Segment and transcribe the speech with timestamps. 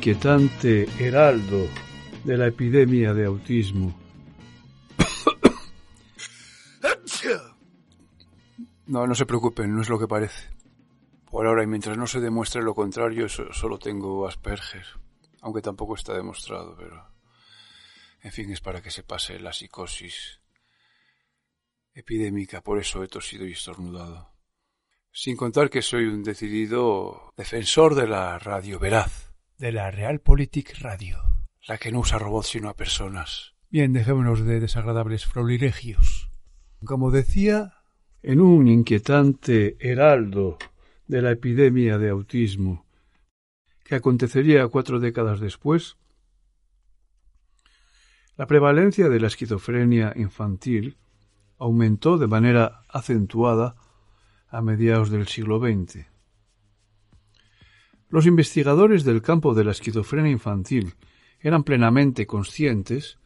[0.00, 1.68] inquietante heraldo
[2.24, 3.94] de la epidemia de autismo.
[8.86, 10.48] No, no se preocupen, no es lo que parece.
[11.30, 14.84] Por ahora, y mientras no se demuestre lo contrario, solo tengo Asperger.
[15.42, 17.06] Aunque tampoco está demostrado, pero...
[18.22, 20.40] En fin, es para que se pase la psicosis
[21.94, 24.32] epidémica, por eso he tosido y estornudado.
[25.12, 29.29] Sin contar que soy un decidido defensor de la radio veraz,
[29.60, 31.18] de la Realpolitik Radio,
[31.68, 33.52] la que no usa robots sino a personas.
[33.68, 36.30] Bien, dejémonos de desagradables florilegios.
[36.82, 37.74] Como decía,
[38.22, 40.56] en un inquietante heraldo
[41.08, 42.86] de la epidemia de autismo,
[43.84, 45.98] que acontecería cuatro décadas después,
[48.38, 50.96] la prevalencia de la esquizofrenia infantil
[51.58, 53.76] aumentó de manera acentuada
[54.48, 56.09] a mediados del siglo XX.
[58.10, 60.94] Los investigadores del campo de la esquizofrenia infantil
[61.40, 63.18] eran plenamente conscientes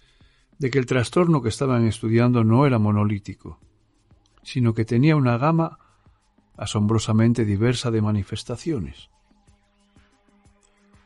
[0.58, 3.58] de que el trastorno que estaban estudiando no era monolítico,
[4.42, 5.78] sino que tenía una gama
[6.56, 9.10] asombrosamente diversa de manifestaciones.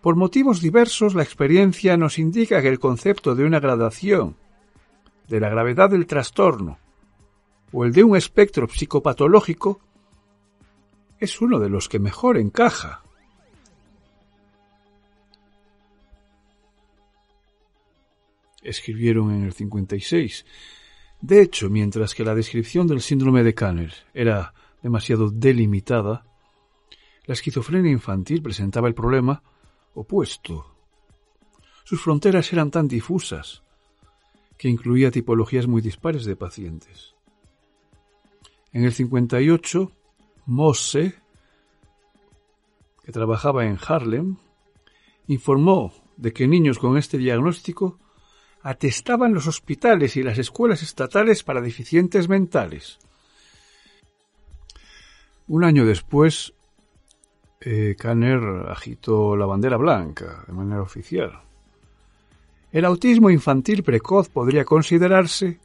[0.03, 4.37] Por motivos diversos, la experiencia nos indica que el concepto de una gradación
[5.29, 6.79] de la gravedad del trastorno
[7.73, 9.81] o el de un espectro psicopatológico
[11.19, 13.03] es uno de los que mejor encaja.
[18.62, 20.45] Escribieron en el 56.
[21.20, 26.25] De hecho, mientras que la descripción del síndrome de Kanner era demasiado delimitada,
[27.25, 29.43] la esquizofrenia infantil presentaba el problema
[29.94, 30.75] opuesto.
[31.84, 33.62] Sus fronteras eran tan difusas
[34.56, 37.15] que incluía tipologías muy dispares de pacientes.
[38.72, 39.93] En el 58,
[40.47, 41.15] Mosse,
[43.05, 44.37] que trabajaba en Harlem,
[45.27, 47.99] informó de que niños con este diagnóstico
[48.62, 52.98] atestaban los hospitales y las escuelas estatales para deficientes mentales.
[55.46, 56.52] Un año después,
[57.60, 57.96] eh,
[58.69, 61.41] agitó la bandera blanca de manera oficial.
[62.70, 65.58] El autismo infantil precoz podría considerarse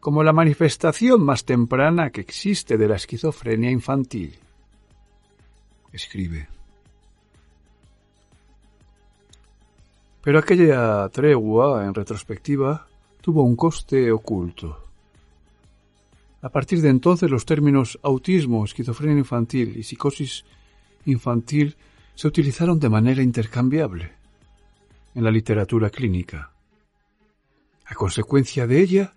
[0.00, 4.38] como la manifestación más temprana que existe de la esquizofrenia infantil.
[5.92, 6.59] Escribe.
[10.22, 12.86] Pero aquella tregua, en retrospectiva,
[13.20, 14.86] tuvo un coste oculto.
[16.42, 20.44] A partir de entonces los términos autismo, esquizofrenia infantil y psicosis
[21.06, 21.76] infantil
[22.14, 24.12] se utilizaron de manera intercambiable
[25.14, 26.52] en la literatura clínica.
[27.86, 29.14] A consecuencia de ella,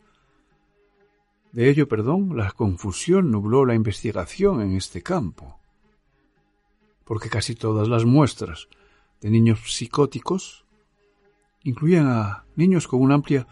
[1.51, 5.59] de ello, perdón, la confusión nubló la investigación en este campo,
[7.03, 8.67] porque casi todas las muestras
[9.21, 10.65] de niños psicóticos
[11.63, 13.47] incluían a niños con una amplia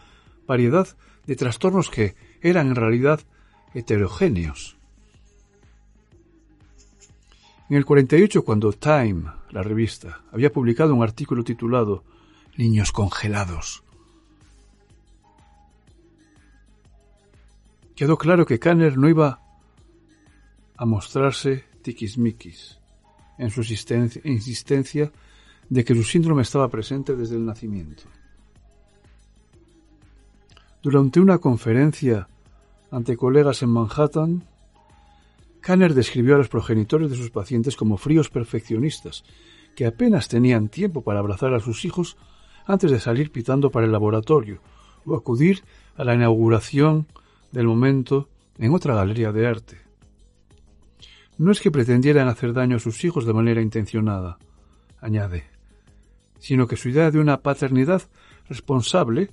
[0.48, 0.88] variedad
[1.26, 3.22] de trastornos que eran en realidad
[3.74, 4.78] heterogéneos.
[7.70, 12.04] En el 48, cuando Time, la revista, había publicado un artículo titulado
[12.58, 13.84] Niños congelados,
[17.96, 19.40] quedó claro que Kanner no iba
[20.76, 22.80] a mostrarse tiquismiquis
[23.38, 25.12] en su insistencia
[25.72, 28.04] de que su síndrome estaba presente desde el nacimiento.
[30.84, 32.28] Durante una conferencia
[32.92, 34.44] ante colegas en Manhattan,
[35.62, 39.24] Kanner describió a los progenitores de sus pacientes como fríos perfeccionistas,
[39.74, 42.18] que apenas tenían tiempo para abrazar a sus hijos
[42.66, 44.60] antes de salir pitando para el laboratorio
[45.06, 45.64] o acudir
[45.96, 47.08] a la inauguración
[47.54, 48.28] del momento
[48.58, 49.78] en otra galería de arte.
[51.38, 54.38] No es que pretendieran hacer daño a sus hijos de manera intencionada,
[55.00, 55.52] añade,
[56.42, 58.02] sino que su idea de una paternidad
[58.50, 59.30] responsable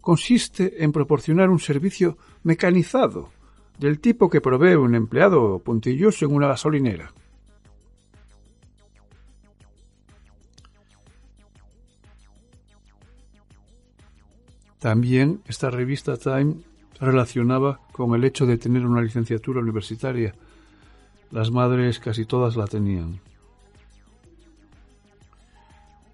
[0.00, 3.30] consiste en proporcionar un servicio mecanizado,
[3.78, 7.12] del tipo que provee un empleado puntilloso en una gasolinera.
[14.78, 16.56] También esta revista Time
[16.98, 20.34] relacionaba con el hecho de tener una licenciatura universitaria.
[21.30, 23.20] Las madres casi todas la tenían.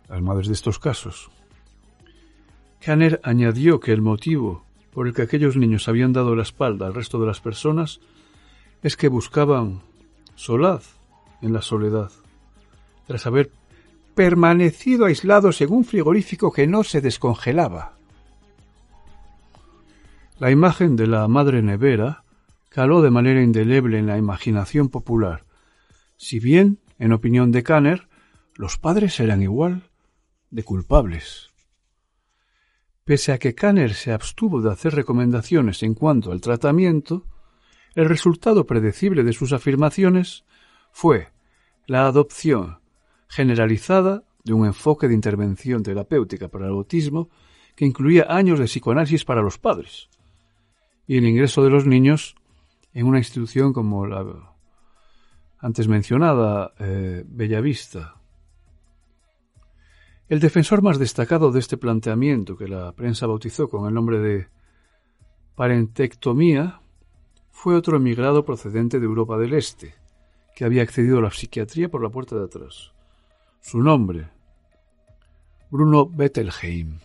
[0.09, 1.31] Las madres de estos casos.
[2.81, 6.95] Kanner añadió que el motivo por el que aquellos niños habían dado la espalda al
[6.95, 8.01] resto de las personas
[8.83, 9.81] es que buscaban
[10.37, 10.97] solaz
[11.43, 12.11] en la soledad,
[13.06, 13.51] tras haber
[14.15, 17.97] permanecido aislados en un frigorífico que no se descongelaba.
[20.39, 22.25] La imagen de la Madre Nevera
[22.69, 25.45] caló de manera indeleble en la imaginación popular,
[26.17, 28.09] si bien, en opinión de Kanner,
[28.55, 29.91] los padres eran igual
[30.55, 31.51] de culpables.
[33.03, 37.27] Pese a que Kanner se abstuvo de hacer recomendaciones en cuanto al tratamiento,
[37.97, 40.45] el resultado predecible de sus afirmaciones
[40.93, 41.29] fue
[41.87, 42.79] la adopción
[43.29, 47.31] generalizada de un enfoque de intervención terapéutica para el autismo
[47.75, 50.09] que incluía años de psicoanálisis para los padres
[51.09, 52.37] y el ingreso de los niños
[52.93, 54.55] en una institución como la
[55.59, 58.24] antes mencionada eh, Bellavista.
[60.26, 64.49] El defensor más destacado de este planteamiento, que la prensa bautizó con el nombre de
[65.55, 66.81] parentectomía,
[67.50, 69.94] fue otro emigrado procedente de Europa del Este,
[70.56, 72.93] que había accedido a la psiquiatría por la puerta de atrás.
[73.61, 74.31] Su nombre,
[75.71, 76.99] Bruno Bettelheim.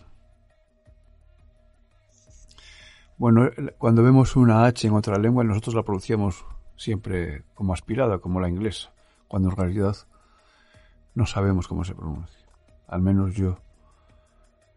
[3.18, 8.40] Bueno, cuando vemos una H en otra lengua, nosotros la pronunciamos siempre como aspirada, como
[8.40, 8.94] la inglesa,
[9.28, 9.94] cuando en realidad
[11.14, 12.39] no sabemos cómo se pronuncia.
[12.90, 13.56] Al menos yo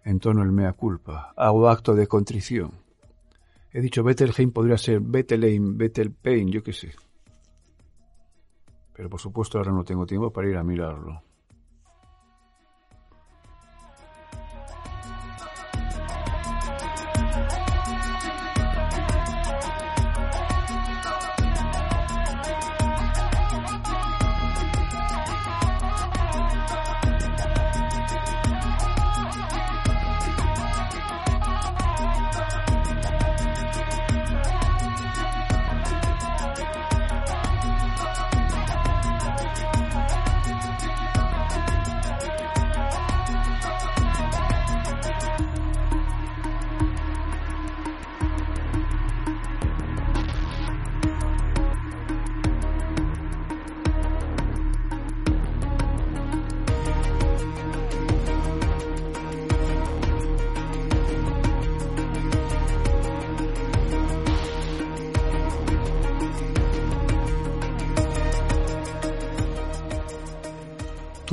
[0.05, 2.71] entono el mea culpa, hago acto de contrición.
[3.71, 6.93] He dicho Bettelheim podría ser Bettelheim, Bettelpain, yo qué sé.
[8.95, 11.23] Pero por supuesto ahora no tengo tiempo para ir a mirarlo.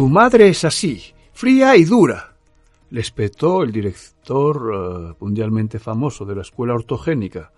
[0.00, 2.35] Tu madre es así, fría y dura,
[2.88, 7.52] le espetó el director eh, mundialmente famoso de la escuela ortogénica,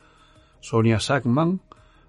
[0.58, 1.60] Sonia Sackman,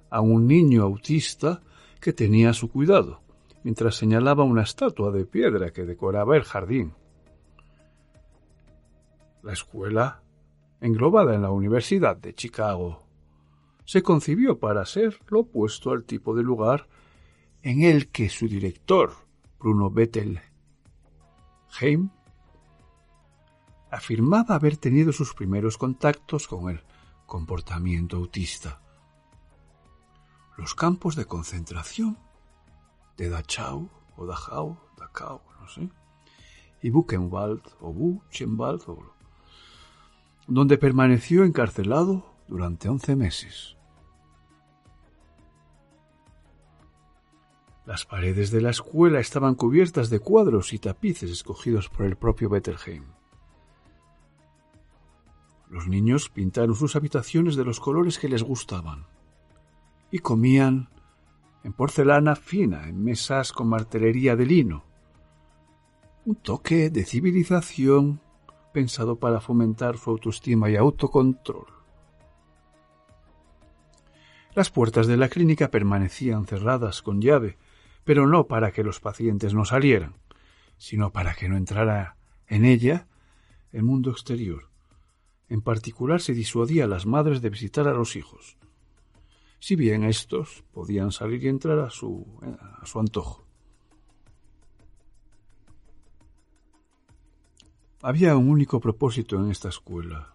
[0.10, 1.62] a un niño autista
[2.02, 3.22] que tenía a su cuidado,
[3.62, 6.96] mientras señalaba una estatua de piedra que decoraba el jardín.
[9.44, 10.24] La escuela,
[10.82, 13.04] englobada en la Universidad de Chicago,
[13.86, 16.88] se concibió para ser lo opuesto al tipo de lugar
[17.62, 19.23] en el que su director,
[19.64, 20.42] Bruno Bettelheim,
[23.90, 26.82] afirmaba haber tenido sus primeros contactos con el
[27.26, 28.82] comportamiento autista.
[30.58, 32.18] Los campos de concentración
[33.16, 35.90] de Dachau o Dachau, Dachau, no sé,
[36.82, 38.84] y Buchenwald o Buchenwald,
[40.46, 43.78] donde permaneció encarcelado durante once meses.
[47.86, 52.48] Las paredes de la escuela estaban cubiertas de cuadros y tapices escogidos por el propio
[52.48, 53.04] Bettelheim.
[55.70, 59.06] Los niños pintaron sus habitaciones de los colores que les gustaban
[60.12, 60.90] y comían
[61.64, 64.84] en porcelana fina, en mesas con martelería de lino.
[66.26, 68.22] Un toque de civilización
[68.72, 71.68] pensado para fomentar su autoestima y autocontrol.
[74.56, 77.58] Las puertas de la clínica permanecían cerradas con llave
[78.04, 80.16] pero no para que los pacientes no salieran,
[80.78, 82.18] sino para que no entrara
[82.48, 83.08] en ella
[83.72, 84.70] el mundo exterior.
[85.50, 88.58] En particular se disuadía a las madres de visitar a los hijos,
[89.60, 92.26] si bien éstos podían salir y entrar a su,
[92.82, 93.46] a su antojo.
[98.02, 100.34] Había un único propósito en esta escuela,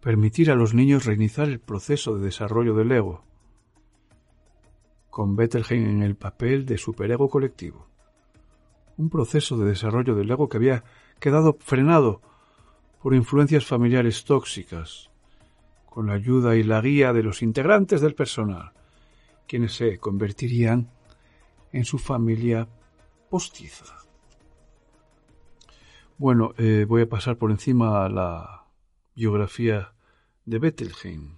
[0.00, 3.27] permitir a los niños reiniciar el proceso de desarrollo del ego,
[5.10, 7.88] con Bettelheim en el papel de superego colectivo.
[8.96, 10.84] Un proceso de desarrollo del ego que había
[11.20, 12.20] quedado frenado
[13.02, 15.10] por influencias familiares tóxicas,
[15.86, 18.72] con la ayuda y la guía de los integrantes del personal,
[19.46, 20.90] quienes se convertirían
[21.72, 22.68] en su familia
[23.30, 23.96] postiza.
[26.16, 28.66] Bueno, eh, voy a pasar por encima la
[29.14, 29.94] biografía
[30.44, 31.36] de Bettelheim.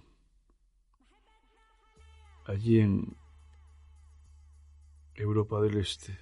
[2.45, 3.15] Allí en
[5.21, 6.17] Europa del Este.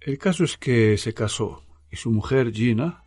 [0.00, 3.04] El caso es que se casó y su mujer Gina,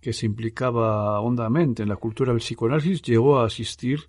[0.00, 4.08] que se implicaba hondamente en la cultura del psicoanálisis, llegó a asistir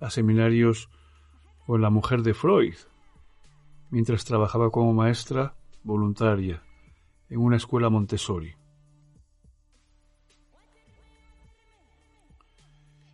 [0.00, 0.88] a seminarios
[1.66, 2.76] con la mujer de Freud,
[3.90, 6.62] mientras trabajaba como maestra voluntaria
[7.28, 8.54] en una escuela Montessori.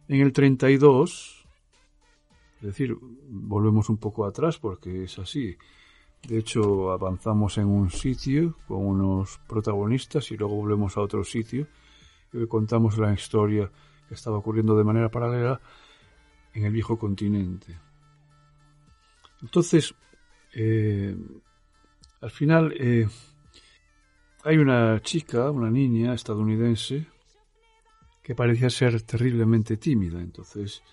[0.08, 1.41] En el 32,
[2.62, 2.96] es decir,
[3.28, 5.56] volvemos un poco atrás porque es así.
[6.22, 11.66] De hecho, avanzamos en un sitio con unos protagonistas y luego volvemos a otro sitio
[12.32, 13.68] y contamos la historia
[14.06, 15.60] que estaba ocurriendo de manera paralela
[16.54, 17.76] en el viejo continente.
[19.42, 19.92] Entonces,
[20.54, 21.16] eh,
[22.20, 23.08] al final eh,
[24.44, 27.06] hay una chica, una niña estadounidense,
[28.22, 30.84] que parecía ser terriblemente tímida, entonces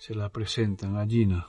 [0.00, 1.46] se la presentan a Gina.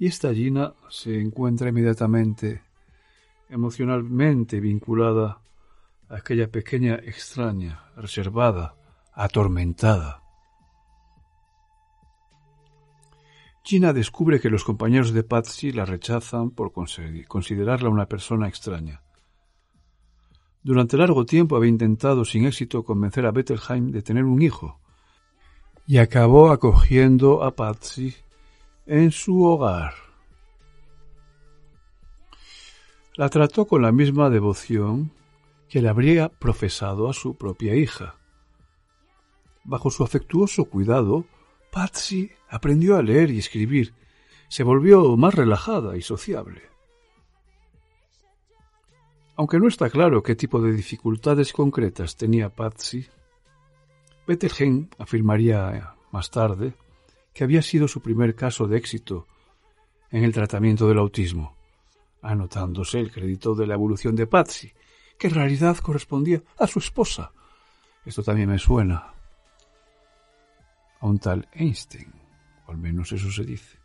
[0.00, 2.64] Y esta Gina se encuentra inmediatamente
[3.48, 5.40] emocionalmente vinculada
[6.08, 8.74] a aquella pequeña extraña, reservada,
[9.12, 10.24] atormentada.
[13.62, 19.02] Gina descubre que los compañeros de Patsy la rechazan por considerarla una persona extraña.
[20.62, 24.78] Durante largo tiempo había intentado sin éxito convencer a Bettelheim de tener un hijo,
[25.86, 28.14] y acabó acogiendo a Patsy
[28.86, 29.94] en su hogar.
[33.16, 35.12] La trató con la misma devoción
[35.68, 38.16] que le habría profesado a su propia hija.
[39.64, 41.24] Bajo su afectuoso cuidado,
[41.70, 43.94] Patsy aprendió a leer y escribir,
[44.48, 46.69] se volvió más relajada y sociable.
[49.40, 53.06] Aunque no está claro qué tipo de dificultades concretas tenía Patsy,
[54.26, 56.74] Bettelheim afirmaría más tarde
[57.32, 59.26] que había sido su primer caso de éxito
[60.10, 61.56] en el tratamiento del autismo,
[62.20, 64.74] anotándose el crédito de la evolución de Patsy,
[65.18, 67.32] que en realidad correspondía a su esposa.
[68.04, 69.14] Esto también me suena
[71.00, 72.12] a un tal Einstein,
[72.66, 73.79] o al menos eso se dice.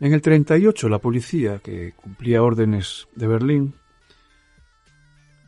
[0.00, 3.74] En el 38 la policía, que cumplía órdenes de Berlín,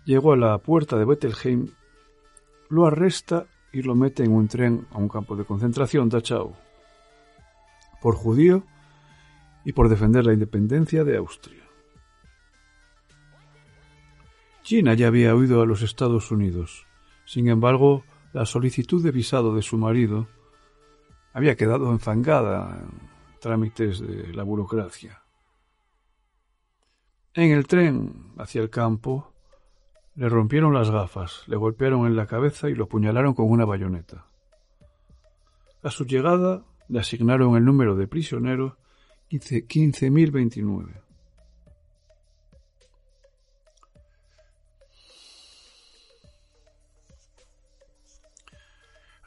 [0.05, 1.69] llegó a la puerta de Bettelheim,
[2.69, 6.57] lo arresta y lo mete en un tren a un campo de concentración, Dachau,
[8.03, 8.65] por judío
[9.65, 11.63] y por defender la independencia de Austria.
[14.65, 16.87] Gina ya había huido a los Estados Unidos.
[17.25, 20.27] Sin embargo, la solicitud de visado de su marido
[21.33, 22.85] había quedado enfangada
[23.41, 25.23] trámites de la burocracia.
[27.35, 29.33] En el tren hacia el campo
[30.17, 34.27] le rompieron las gafas, le golpearon en la cabeza y lo apuñalaron con una bayoneta.
[35.83, 38.77] A su llegada le asignaron el número de prisionero
[39.31, 41.01] 15.029.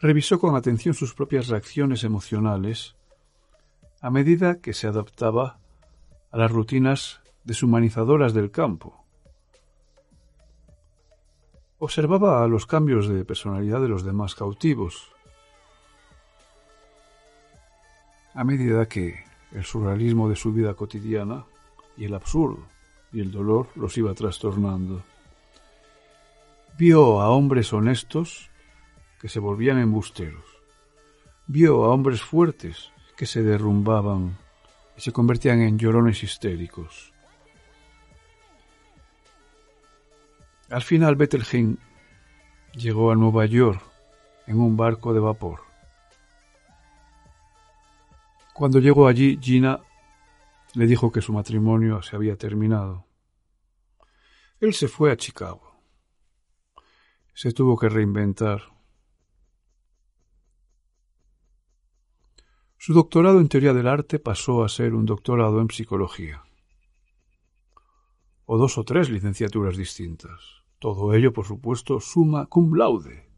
[0.01, 2.97] Revisó con atención sus propias reacciones emocionales
[4.03, 5.59] a medida que se adaptaba
[6.29, 9.05] a las rutinas deshumanizadoras del campo.
[11.79, 15.13] Observaba los cambios de personalidad de los demás cautivos,
[18.33, 21.45] a medida que el surrealismo de su vida cotidiana
[21.95, 22.59] y el absurdo
[23.13, 25.01] y el dolor los iba trastornando.
[26.77, 28.49] Vio a hombres honestos
[29.21, 30.43] que se volvían embusteros.
[31.47, 34.37] Vio a hombres fuertes que se derrumbaban
[34.97, 37.13] y se convertían en llorones histéricos.
[40.69, 41.77] Al final Bettelheim
[42.73, 43.81] llegó a Nueva York
[44.47, 45.61] en un barco de vapor.
[48.53, 49.81] Cuando llegó allí, Gina
[50.73, 53.05] le dijo que su matrimonio se había terminado.
[54.59, 55.79] Él se fue a Chicago.
[57.33, 58.72] Se tuvo que reinventar
[62.85, 66.43] Su doctorado en teoría del arte pasó a ser un doctorado en psicología.
[68.43, 70.65] O dos o tres licenciaturas distintas.
[70.79, 73.29] Todo ello, por supuesto, suma cum laude.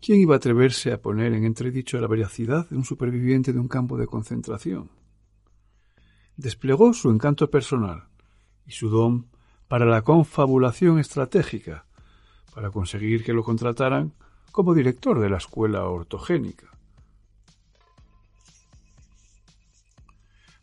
[0.00, 3.68] ¿Quién iba a atreverse a poner en entredicho la veracidad de un superviviente de un
[3.68, 4.90] campo de concentración?
[6.36, 8.08] Desplegó su encanto personal
[8.66, 9.30] y su don
[9.68, 11.86] para la confabulación estratégica,
[12.54, 14.12] para conseguir que lo contrataran
[14.50, 16.68] como director de la escuela ortogénica.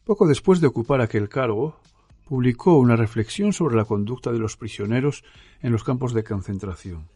[0.06, 1.80] Poco después de ocupar aquel cargo,
[2.26, 5.24] publicó una reflexión sobre la conducta de los prisioneros
[5.62, 7.08] en los campos de concentración.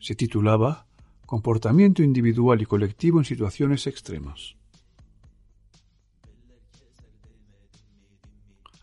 [0.00, 0.86] Se titulaba
[1.26, 4.56] Comportamiento individual y colectivo en situaciones extremas.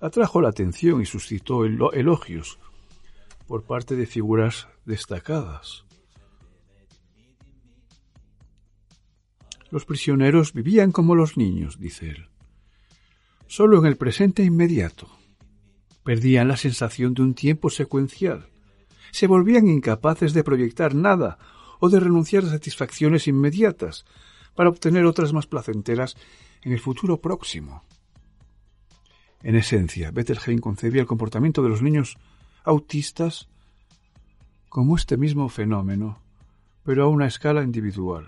[0.05, 2.59] Atrajo la atención y suscitó elogios
[3.47, 5.85] por parte de figuras destacadas.
[9.71, 12.29] Los prisioneros vivían como los niños, dice él,
[13.47, 15.09] solo en el presente inmediato.
[16.03, 18.47] Perdían la sensación de un tiempo secuencial.
[19.11, 21.39] Se volvían incapaces de proyectar nada
[21.79, 24.05] o de renunciar a satisfacciones inmediatas
[24.53, 26.15] para obtener otras más placenteras
[26.61, 27.83] en el futuro próximo.
[29.45, 32.17] En esencia, Bettelheim concebía el comportamiento de los niños
[32.63, 33.47] autistas
[34.69, 36.17] como este mismo fenómeno,
[36.81, 38.27] pero a una escala individual.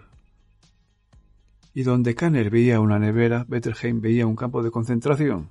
[1.73, 5.49] Y donde Kanner veía una nevera, Bettelheim veía un campo de concentración,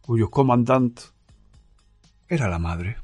[0.00, 1.02] cuyo comandante
[2.26, 2.96] era la madre.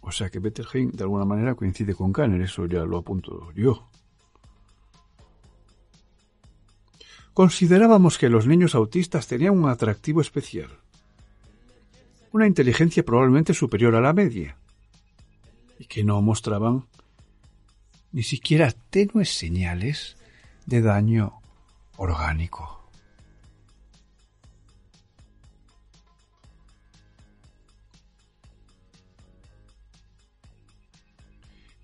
[0.00, 3.90] O sea que Bettelheim de alguna manera coincide con Kanner, eso ya lo apunto yo.
[7.38, 10.70] Considerábamos que los niños autistas tenían un atractivo especial,
[12.32, 14.58] una inteligencia probablemente superior a la media,
[15.78, 16.88] y que no mostraban
[18.10, 20.16] ni siquiera tenues señales
[20.66, 21.34] de daño
[21.96, 22.90] orgánico.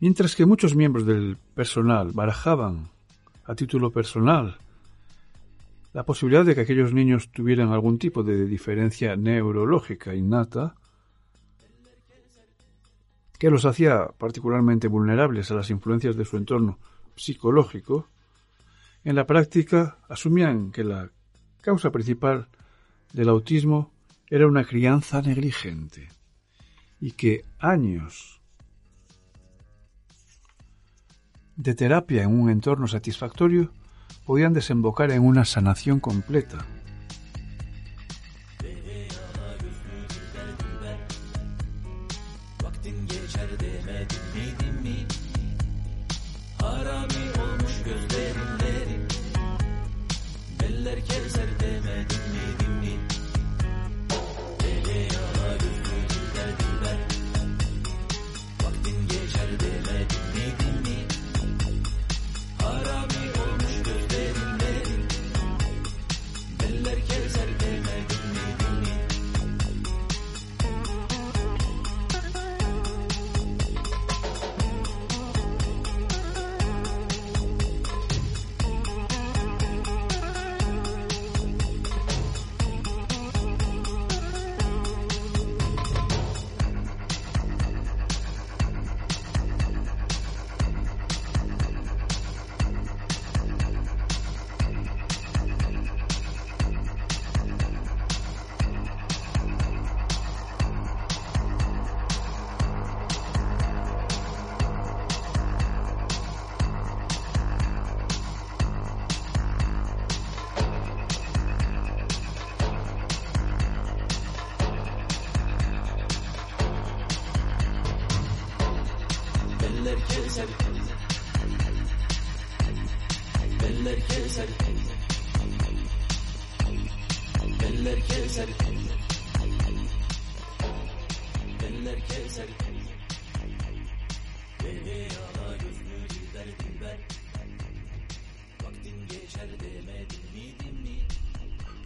[0.00, 2.90] Mientras que muchos miembros del personal barajaban
[3.44, 4.58] a título personal
[5.94, 10.74] la posibilidad de que aquellos niños tuvieran algún tipo de diferencia neurológica innata
[13.38, 16.78] que los hacía particularmente vulnerables a las influencias de su entorno
[17.14, 18.09] psicológico,
[19.04, 21.11] en la práctica asumían que la
[21.61, 22.48] causa principal
[23.12, 23.92] del autismo
[24.28, 26.09] era una crianza negligente
[26.98, 28.40] y que años
[31.54, 33.70] de terapia en un entorno satisfactorio
[34.24, 36.58] podían desembocar en una sanación completa.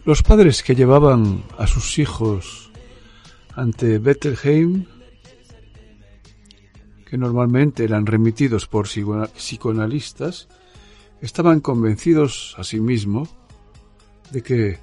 [0.05, 2.71] Los padres que llevaban a sus hijos
[3.55, 4.85] ante Bettelheim,
[7.09, 10.47] que normalmente eran remitidos por psicoanalistas,
[11.21, 13.27] estaban convencidos asimismo
[14.31, 14.77] de que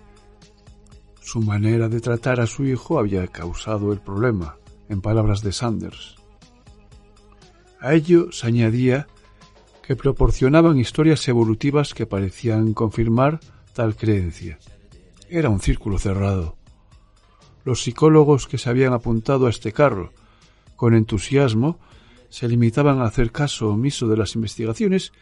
[1.21, 4.57] su manera de tratar a su hijo había causado el problema,
[4.89, 6.17] en palabras de Sanders.
[7.81, 9.07] A ello se añadía
[9.83, 13.39] que proporcionaban historias evolutivas que parecían confirmar
[13.73, 14.59] tal creencia.
[15.29, 16.57] Era un círculo cerrado.
[17.65, 20.13] Los psicólogos que se habían apuntado a este carro
[20.75, 21.79] con entusiasmo
[22.31, 25.13] se limitaban a hacer caso omiso de las investigaciones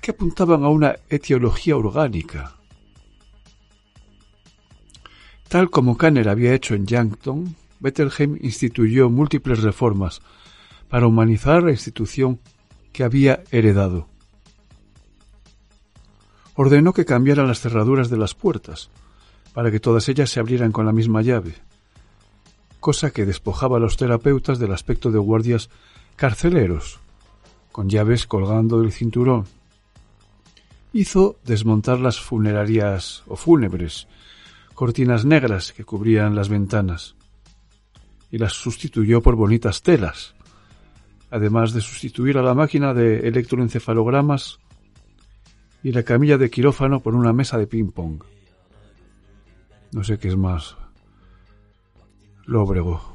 [0.00, 2.56] que apuntaban a una etiología orgánica.
[5.48, 10.20] Tal como Kanner había hecho en Yankton, Bettelheim instituyó múltiples reformas
[10.88, 12.40] para humanizar la institución
[12.92, 14.08] que había heredado.
[16.54, 18.90] Ordenó que cambiaran las cerraduras de las puertas,
[19.54, 21.54] para que todas ellas se abrieran con la misma llave,
[22.78, 25.70] cosa que despojaba a los terapeutas del aspecto de guardias
[26.20, 27.00] carceleros,
[27.72, 29.46] con llaves colgando del cinturón.
[30.92, 34.06] Hizo desmontar las funerarias o fúnebres,
[34.74, 37.16] cortinas negras que cubrían las ventanas.
[38.32, 40.36] y las sustituyó por bonitas telas,
[41.30, 44.60] además de sustituir a la máquina de electroencefalogramas
[45.82, 48.22] y la camilla de quirófano por una mesa de ping-pong.
[49.90, 50.76] No sé qué es más
[52.44, 53.09] lóbrego.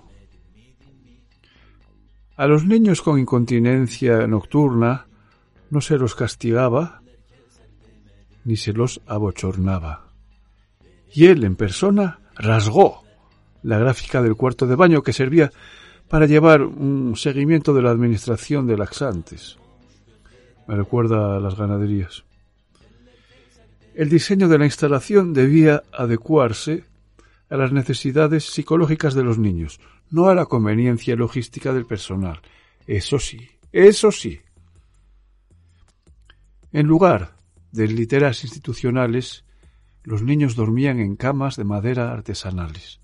[2.37, 5.07] A los niños con incontinencia nocturna
[5.69, 7.01] no se los castigaba
[8.43, 10.07] ni se los abochornaba.
[11.13, 13.03] Y él en persona rasgó
[13.63, 15.51] la gráfica del cuarto de baño que servía
[16.09, 19.57] para llevar un seguimiento de la administración de laxantes.
[20.67, 22.25] Me recuerda a las ganaderías.
[23.95, 26.83] El diseño de la instalación debía adecuarse
[27.49, 29.79] a las necesidades psicológicas de los niños,
[30.11, 32.41] no a la conveniencia logística del personal.
[32.87, 34.39] Eso sí, eso sí.
[36.71, 37.35] En lugar
[37.71, 39.43] de literas institucionales,
[40.03, 42.99] los niños dormían en camas de madera artesanales,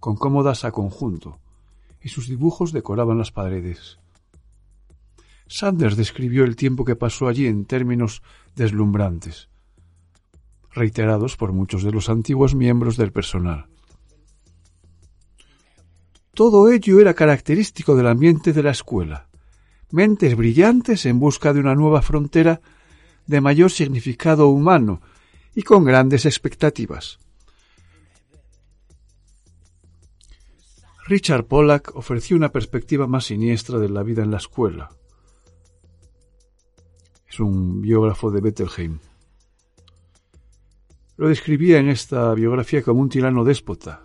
[0.00, 1.38] con cómodas a conjunto,
[2.00, 3.98] y sus dibujos decoraban las paredes.
[5.46, 8.22] Sanders describió el tiempo que pasó allí en términos
[8.56, 9.48] deslumbrantes
[10.74, 13.66] reiterados por muchos de los antiguos miembros del personal.
[16.34, 19.28] Todo ello era característico del ambiente de la escuela.
[19.90, 22.62] Mentes brillantes en busca de una nueva frontera
[23.26, 25.02] de mayor significado humano
[25.54, 27.18] y con grandes expectativas.
[31.06, 34.90] Richard Pollack ofreció una perspectiva más siniestra de la vida en la escuela.
[37.28, 38.98] Es un biógrafo de Bettelheim.
[41.18, 44.04] Lo describía en esta biografía como un tirano déspota,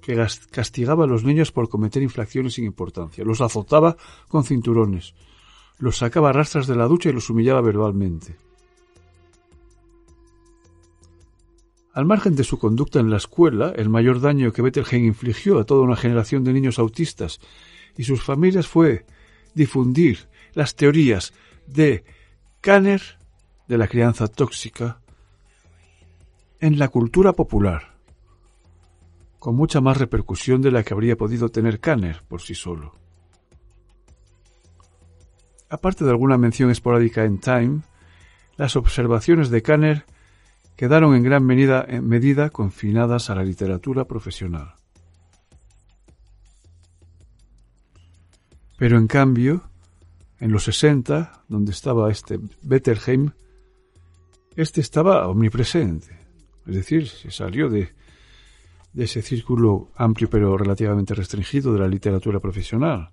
[0.00, 3.96] que castigaba a los niños por cometer infracciones sin importancia, los azotaba
[4.28, 5.14] con cinturones,
[5.78, 8.36] los sacaba a rastras de la ducha y los humillaba verbalmente.
[11.92, 15.64] Al margen de su conducta en la escuela, el mayor daño que Bettelheim infligió a
[15.64, 17.40] toda una generación de niños autistas
[17.96, 19.06] y sus familias fue
[19.54, 21.32] difundir las teorías
[21.66, 22.04] de
[22.60, 23.02] Kanner
[23.66, 25.00] de la crianza tóxica
[26.60, 27.89] en la cultura popular,
[29.40, 32.94] con mucha más repercusión de la que habría podido tener Kanner por sí solo.
[35.70, 37.80] Aparte de alguna mención esporádica en Time,
[38.56, 40.04] las observaciones de Kanner
[40.76, 44.74] quedaron en gran medida, confinadas a la literatura profesional.
[48.76, 49.70] Pero en cambio,
[50.38, 53.30] en los 60, donde estaba este Bettelheim,
[54.54, 56.18] este estaba omnipresente.
[56.66, 57.92] Es decir, se salió de,
[58.92, 63.10] de ese círculo amplio pero relativamente restringido de la literatura profesional.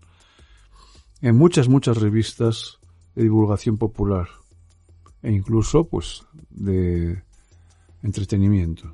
[1.22, 2.80] En muchas, muchas revistas
[3.16, 4.28] de divulgación popular
[5.22, 7.24] e incluso pues de
[8.04, 8.94] entretenimiento.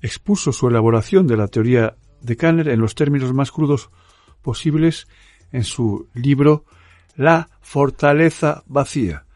[0.00, 3.90] Expuso su elaboración de la teoría de Kanner en los términos más crudos
[4.42, 5.08] posibles
[5.52, 6.64] en su libro
[7.16, 9.26] La fortaleza vacía,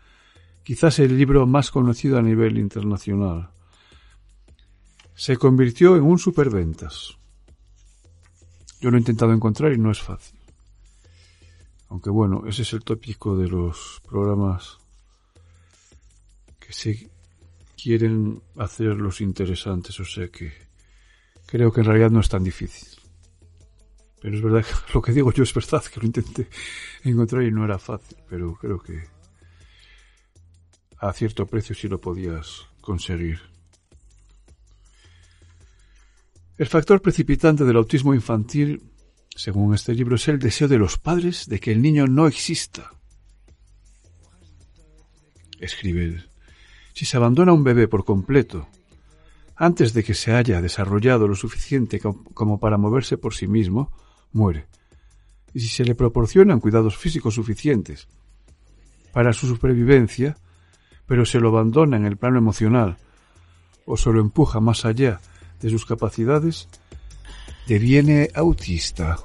[0.62, 3.50] quizás el libro más conocido a nivel internacional.
[5.20, 7.18] Se convirtió en un superventas.
[8.80, 10.38] Yo lo he intentado encontrar y no es fácil.
[11.90, 14.78] Aunque bueno, ese es el tópico de los programas
[16.59, 17.11] que se
[17.76, 20.54] quieren hacer los interesantes, o sea que
[21.44, 22.88] creo que en realidad no es tan difícil.
[24.22, 26.48] Pero es verdad que lo que digo yo es verdad, que lo intenté
[27.04, 29.04] encontrar y no era fácil, pero creo que
[30.96, 33.49] a cierto precio si lo podías conseguir.
[36.60, 38.82] El factor precipitante del autismo infantil,
[39.34, 42.90] según este libro, es el deseo de los padres de que el niño no exista.
[45.58, 46.28] Escribe él.
[46.92, 48.68] Si se abandona un bebé por completo,
[49.56, 53.90] antes de que se haya desarrollado lo suficiente como para moverse por sí mismo,
[54.30, 54.66] muere.
[55.54, 58.06] Y si se le proporcionan cuidados físicos suficientes
[59.14, 60.36] para su supervivencia,
[61.06, 62.98] pero se lo abandona en el plano emocional
[63.86, 65.22] o se lo empuja más allá
[65.60, 66.68] de sus capacidades,
[67.66, 69.18] deviene autista.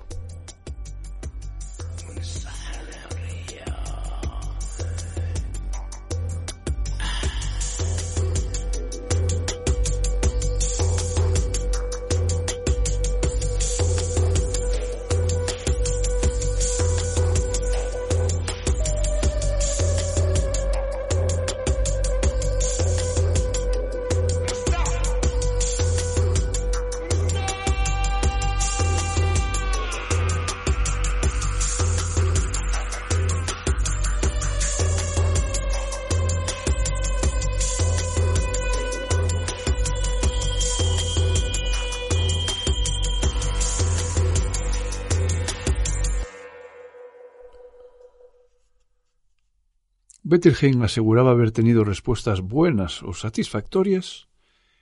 [50.28, 54.28] Bettelheim aseguraba haber tenido respuestas buenas o satisfactorias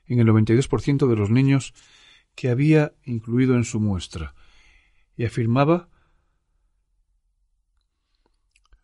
[0.05, 1.73] en el 92% de los niños
[2.33, 4.35] que había incluido en su muestra
[5.17, 5.89] y afirmaba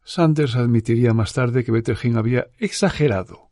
[0.04, 3.52] Sanders admitiría más tarde que Bettelheim había exagerado,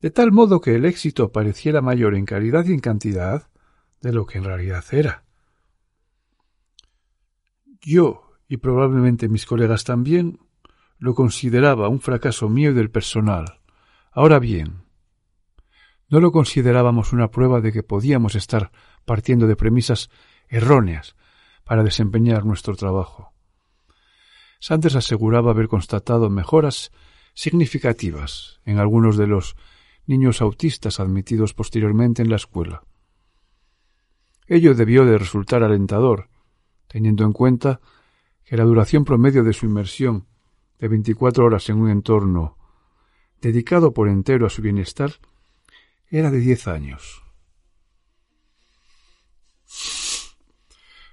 [0.00, 3.50] de tal modo que el éxito pareciera mayor en calidad y en cantidad
[4.00, 5.24] de lo que en realidad era.
[7.80, 10.38] Yo, y probablemente mis colegas también,
[11.02, 13.58] lo consideraba un fracaso mío y del personal.
[14.12, 14.84] Ahora bien,
[16.08, 18.70] no lo considerábamos una prueba de que podíamos estar
[19.04, 20.10] partiendo de premisas
[20.46, 21.16] erróneas
[21.64, 23.32] para desempeñar nuestro trabajo.
[24.60, 26.92] Sanders aseguraba haber constatado mejoras
[27.34, 29.56] significativas en algunos de los
[30.06, 32.84] niños autistas admitidos posteriormente en la escuela.
[34.46, 36.28] Ello debió de resultar alentador,
[36.86, 37.80] teniendo en cuenta
[38.44, 40.28] que la duración promedio de su inmersión
[40.82, 42.58] de 24 horas en un entorno
[43.40, 45.12] dedicado por entero a su bienestar
[46.10, 47.22] era de 10 años.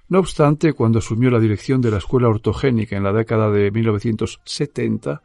[0.08, 5.22] No obstante, cuando asumió la dirección de la escuela ortogénica en la década de 1970,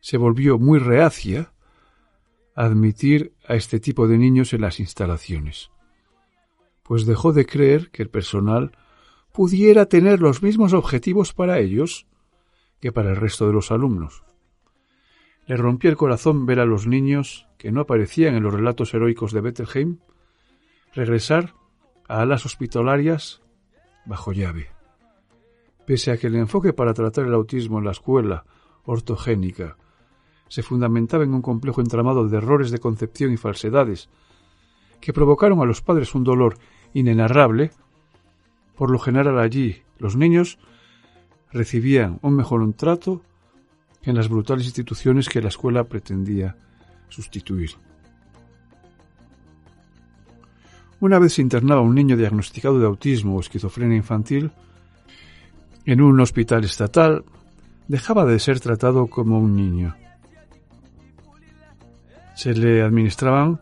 [0.00, 1.52] se volvió muy reacia
[2.56, 5.70] a admitir a este tipo de niños en las instalaciones,
[6.82, 8.76] pues dejó de creer que el personal
[9.32, 12.08] pudiera tener los mismos objetivos para ellos
[12.80, 14.24] que para el resto de los alumnos.
[15.46, 19.32] Le rompió el corazón ver a los niños que no aparecían en los relatos heroicos
[19.32, 19.98] de Bettelheim
[20.94, 21.54] regresar
[22.08, 23.42] a alas hospitalarias
[24.04, 24.68] bajo llave.
[25.86, 28.44] Pese a que el enfoque para tratar el autismo en la escuela
[28.84, 29.76] ortogénica
[30.48, 34.08] se fundamentaba en un complejo entramado de errores de concepción y falsedades
[35.00, 36.58] que provocaron a los padres un dolor
[36.94, 37.70] inenarrable,
[38.74, 40.58] por lo general allí los niños
[41.52, 43.22] recibían un mejor trato
[44.02, 46.56] en las brutales instituciones que la escuela pretendía
[47.08, 47.70] sustituir.
[51.00, 54.50] Una vez se internaba un niño diagnosticado de autismo o esquizofrenia infantil
[55.84, 57.24] en un hospital estatal,
[57.86, 59.94] dejaba de ser tratado como un niño.
[62.34, 63.60] Se le administraban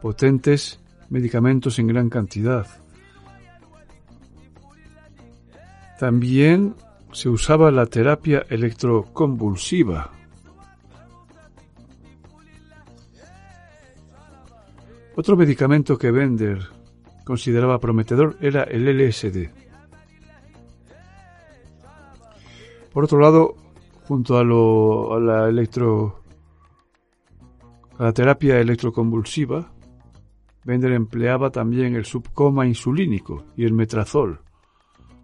[0.00, 0.78] potentes
[1.08, 2.66] medicamentos en gran cantidad.
[5.98, 6.74] También
[7.18, 10.12] se usaba la terapia electroconvulsiva,
[15.16, 16.60] Otro medicamento que Bender
[17.24, 19.50] consideraba prometedor era el LSD.
[22.92, 23.56] Por otro lado,
[24.06, 24.44] junto a,
[25.18, 26.22] la electro
[27.98, 29.72] a la terapia electroconvulsiva,
[30.64, 34.38] Bender empleaba también el subcoma insulínico y el metrazol,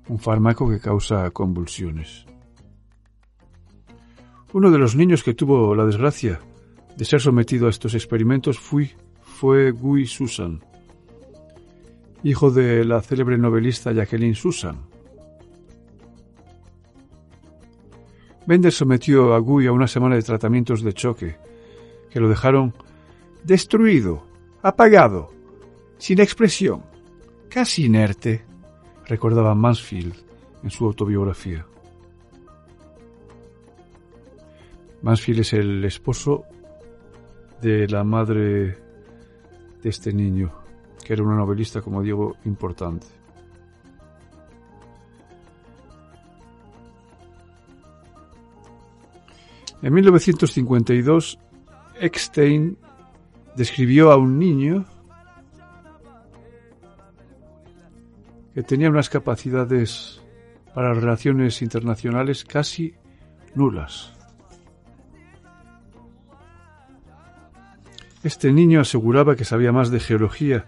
[0.08, 2.26] un fármaco que causa convulsiones.
[4.52, 6.40] Uno de los niños que tuvo la desgracia
[6.96, 10.60] de ser sometido a estos experimentos fue Guy Susan,
[12.22, 14.86] hijo de la célebre novelista Jacqueline Susan.
[18.46, 21.36] Bender sometió a Guy a una semana de tratamientos de choque,
[22.10, 22.74] que lo dejaron
[23.42, 24.26] destruido,
[24.62, 25.32] apagado,
[25.98, 26.82] sin expresión,
[27.48, 28.44] casi inerte,
[29.06, 30.14] recordaba Mansfield
[30.62, 31.66] en su autobiografía.
[35.02, 36.44] Mansfield es el esposo
[37.60, 38.78] de la madre
[39.82, 40.50] de este niño,
[41.04, 43.06] que era una novelista, como digo, importante.
[49.82, 51.38] En 1952,
[52.00, 52.78] Eckstein
[53.54, 54.86] describió a un niño
[58.54, 60.22] que tenía unas capacidades
[60.74, 62.94] para relaciones internacionales casi
[63.54, 64.12] nulas.
[68.22, 70.66] Este niño aseguraba que sabía más de geología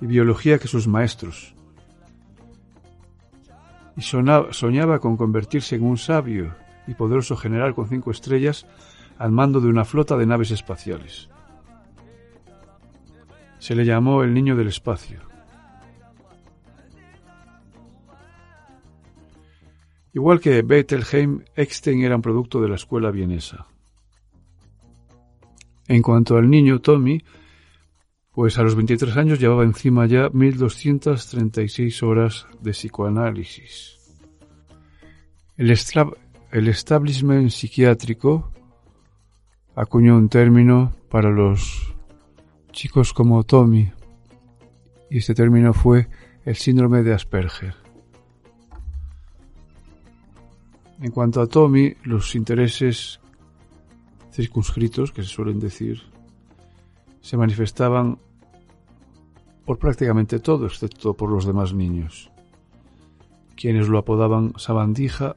[0.00, 1.54] y biología que sus maestros,
[3.96, 6.54] y soñaba con convertirse en un sabio
[6.86, 8.66] y poderoso general con cinco estrellas
[9.18, 11.28] al mando de una flota de naves espaciales.
[13.58, 15.29] Se le llamó el niño del espacio.
[20.12, 23.66] Igual que Bettelheim, Eckstein era un producto de la escuela vienesa.
[25.86, 27.22] En cuanto al niño Tommy,
[28.32, 33.98] pues a los 23 años llevaba encima ya 1236 horas de psicoanálisis.
[35.56, 35.76] El,
[36.52, 38.52] el establishment psiquiátrico
[39.74, 41.94] acuñó un término para los
[42.72, 43.92] chicos como Tommy,
[45.10, 46.08] y este término fue
[46.44, 47.89] el síndrome de Asperger.
[51.00, 53.20] En cuanto a Tommy, los intereses
[54.30, 56.02] circunscritos, que se suelen decir,
[57.22, 58.18] se manifestaban
[59.64, 62.30] por prácticamente todo, excepto por los demás niños,
[63.56, 65.36] quienes lo apodaban sabandija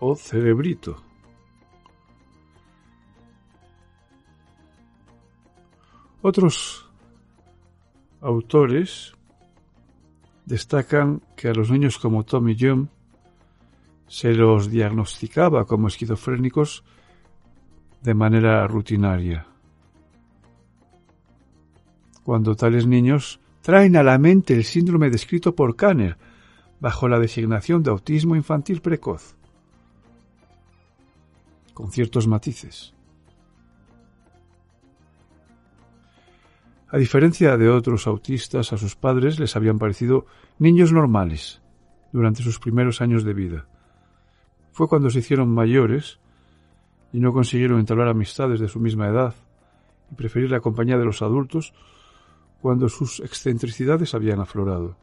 [0.00, 1.02] o cerebrito.
[6.20, 6.90] Otros
[8.20, 9.14] autores
[10.46, 12.90] destacan que a los niños como Tommy John
[14.08, 16.84] se los diagnosticaba como esquizofrénicos
[18.02, 19.46] de manera rutinaria.
[22.24, 26.16] Cuando tales niños traen a la mente el síndrome descrito por Kanner
[26.80, 29.36] bajo la designación de autismo infantil precoz,
[31.74, 32.94] con ciertos matices.
[36.90, 40.24] A diferencia de otros autistas, a sus padres les habían parecido
[40.58, 41.60] niños normales
[42.12, 43.66] durante sus primeros años de vida.
[44.78, 46.20] Fue cuando se hicieron mayores
[47.12, 49.34] y no consiguieron entablar amistades de su misma edad
[50.08, 51.74] y preferir la compañía de los adultos
[52.62, 54.96] cuando sus excentricidades habían aflorado.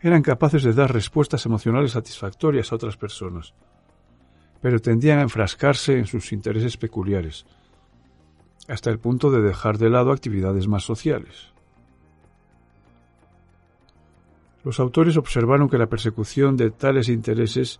[0.00, 3.54] Eran capaces de dar respuestas emocionales satisfactorias a otras personas,
[4.62, 7.44] pero tendían a enfrascarse en sus intereses peculiares,
[8.68, 11.55] hasta el punto de dejar de lado actividades más sociales.
[14.66, 17.78] Los autores observaron que la persecución de tales intereses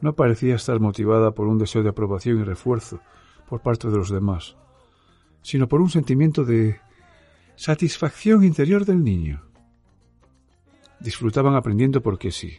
[0.00, 2.98] no parecía estar motivada por un deseo de aprobación y refuerzo
[3.48, 4.56] por parte de los demás,
[5.42, 6.80] sino por un sentimiento de
[7.54, 9.44] satisfacción interior del niño.
[10.98, 12.58] Disfrutaban aprendiendo porque sí,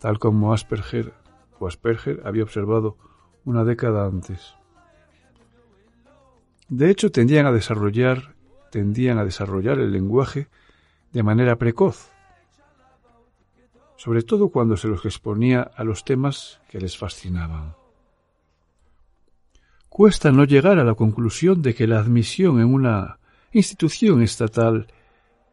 [0.00, 1.14] tal como Asperger
[1.60, 2.96] o Asperger había observado
[3.44, 4.56] una década antes.
[6.68, 8.34] De hecho, tendían a desarrollar,
[8.72, 10.48] tendían a desarrollar el lenguaje
[11.12, 12.17] de manera precoz,
[13.98, 17.76] sobre todo cuando se los exponía a los temas que les fascinaban.
[19.90, 23.18] Cuesta no llegar a la conclusión de que la admisión en una
[23.52, 24.86] institución estatal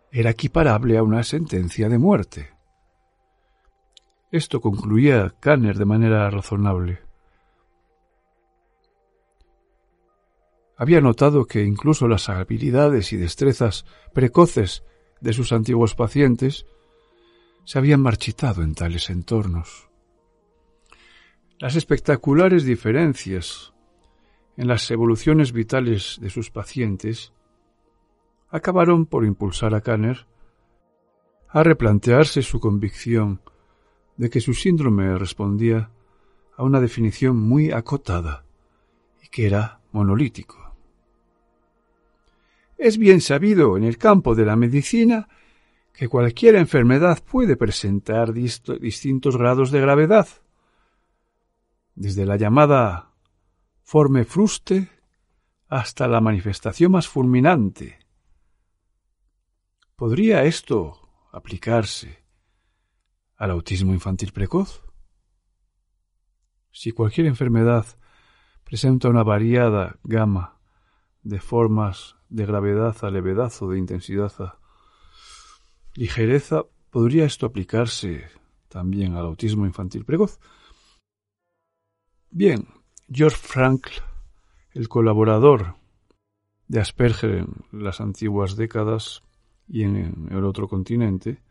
[0.09, 2.53] era equiparable a una sentencia de muerte.
[4.31, 7.05] Esto concluía Kanner de manera razonable.
[10.77, 14.83] había notado que incluso las habilidades y destrezas precoces
[15.21, 16.65] de sus antiguos pacientes
[17.65, 19.89] se habían marchitado en tales entornos.
[21.59, 23.73] Las espectaculares diferencias
[24.55, 27.33] en las evoluciones vitales de sus pacientes
[28.49, 30.27] acabaron por impulsar a Kanner
[31.49, 33.41] a replantearse su convicción
[34.17, 35.89] de que su síndrome respondía
[36.57, 38.45] a una definición muy acotada
[39.23, 40.75] y que era monolítico.
[42.77, 45.29] Es bien sabido en el campo de la medicina
[45.97, 50.27] que cualquier enfermedad puede presentar distintos grados de gravedad,
[51.95, 53.13] desde la llamada
[53.81, 54.89] forme fruste
[55.67, 57.99] hasta la manifestación más fulminante.
[59.95, 62.25] ¿Podría esto aplicarse
[63.37, 64.83] al autismo infantil precoz?
[66.71, 67.85] Si cualquier enfermedad
[68.65, 70.59] presenta una variada gama
[71.23, 74.64] de formas de gravedad a levedad o de intensidad a
[75.95, 78.25] ligereza, ¿podría esto aplicarse
[78.69, 80.39] también al autismo infantil precoz?
[82.29, 82.67] Bien,
[83.09, 83.91] George Frankl,
[84.73, 85.75] el colaborador
[86.67, 89.23] de Asperger en las antiguas décadas
[89.67, 91.41] y en el otro continente,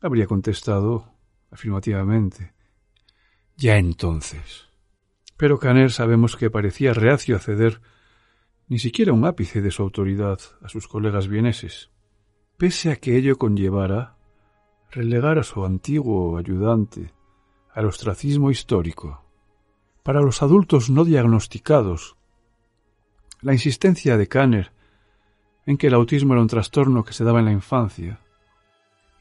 [0.00, 1.12] habría contestado
[1.50, 2.52] afirmativamente.
[3.56, 4.68] Ya entonces.
[5.36, 7.80] Pero Caner sabemos que parecía reacio a ceder
[8.66, 11.90] ni siquiera un ápice de su autoridad a sus colegas vieneses,
[12.56, 14.16] pese a que ello conllevara
[14.90, 17.12] relegar a su antiguo ayudante
[17.72, 19.22] al ostracismo histórico.
[20.02, 22.16] Para los adultos no diagnosticados,
[23.40, 24.72] la insistencia de Kanner
[25.66, 28.20] en que el autismo era un trastorno que se daba en la infancia,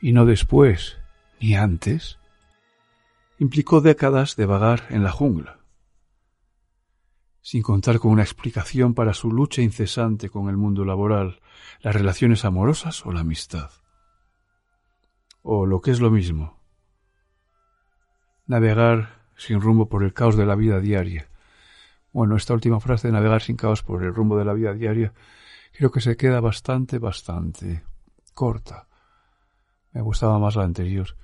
[0.02, 0.98] y no después
[1.40, 2.20] ni antes,
[3.40, 5.64] implicó décadas de vagar en la jungla
[7.44, 11.42] sin contar con una explicación para su lucha incesante con el mundo laboral,
[11.82, 13.72] las relaciones amorosas o la amistad.
[15.42, 16.60] O lo que es lo mismo,
[18.46, 21.28] navegar sin rumbo por el caos de la vida diaria.
[22.12, 25.14] Bueno, esta última frase de navegar sin caos por el rumbo de la vida diaria
[25.74, 27.84] creo que se queda bastante, bastante
[28.34, 28.88] corta.
[29.92, 31.18] Me gustaba más la anterior.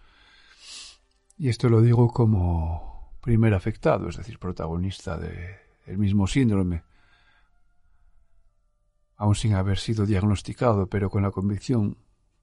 [1.37, 6.83] Y esto lo digo como primer afectado, es decir, protagonista de, el mismo síndrome,
[9.20, 11.97] aún sin haber sido diagnosticado, pero con la convicción,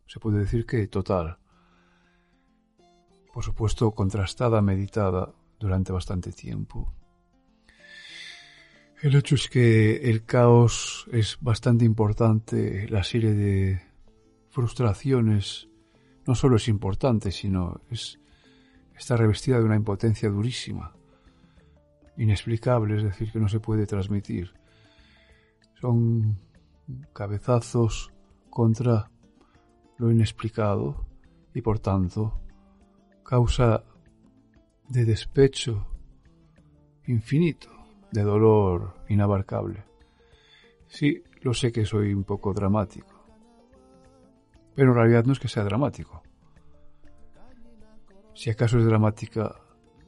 [0.07, 1.39] se puede decir que total.
[3.33, 6.93] Por supuesto, contrastada, meditada durante bastante tiempo.
[9.03, 13.83] El hecho es que el caos es bastante importante, la serie de
[14.51, 15.69] frustraciones
[16.27, 18.19] no solo es importante, sino es
[18.97, 20.95] está revestida de una impotencia durísima,
[22.17, 24.53] inexplicable, es decir, que no se puede transmitir.
[25.81, 26.39] Son
[27.13, 28.13] cabezazos
[28.51, 29.11] contra
[29.99, 31.07] lo inexplicado
[31.55, 32.41] y por tanto
[33.25, 33.83] causa
[34.89, 35.87] de despecho
[37.07, 37.69] infinito,
[38.13, 39.85] de dolor inabarcable.
[40.87, 43.25] Sí, lo sé que soy un poco dramático,
[44.75, 46.23] pero en realidad no es que sea dramático.
[48.35, 49.57] Si acaso es dramática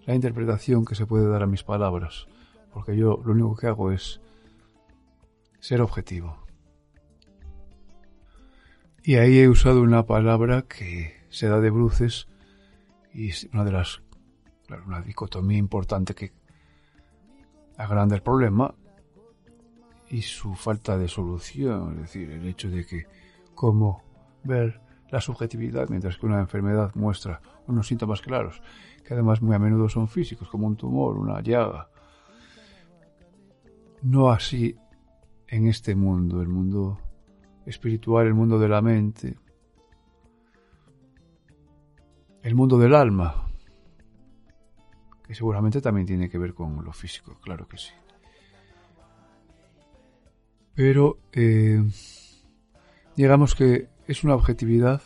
[0.06, 2.26] la interpretación que se puede dar a mis palabras,
[2.72, 4.20] porque yo lo único que hago es
[5.60, 6.47] ser objetivo.
[9.08, 12.28] Y ahí he usado una palabra que se da de bruces
[13.14, 14.02] y es una de las,
[14.66, 16.34] claro, una dicotomía importante que
[17.78, 18.74] agranda el problema
[20.10, 23.06] y su falta de solución, es decir, el hecho de que
[23.54, 24.02] cómo
[24.44, 24.78] ver
[25.10, 28.60] la subjetividad mientras que una enfermedad muestra unos síntomas claros,
[29.06, 31.88] que además muy a menudo son físicos, como un tumor, una llaga.
[34.02, 34.76] No así
[35.46, 36.98] en este mundo, el mundo
[37.68, 39.36] espiritual, el mundo de la mente,
[42.42, 43.50] el mundo del alma,
[45.22, 47.92] que seguramente también tiene que ver con lo físico, claro que sí.
[50.74, 51.82] Pero eh,
[53.16, 55.02] digamos que es una objetividad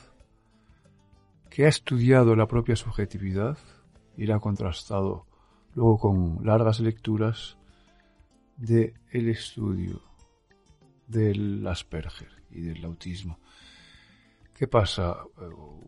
[1.50, 3.58] que ha estudiado la propia subjetividad
[4.16, 5.26] y la ha contrastado
[5.74, 7.58] luego con largas lecturas
[8.56, 10.02] de el estudio
[11.08, 13.38] del Asperger y del autismo.
[14.54, 15.16] ¿Qué pasa?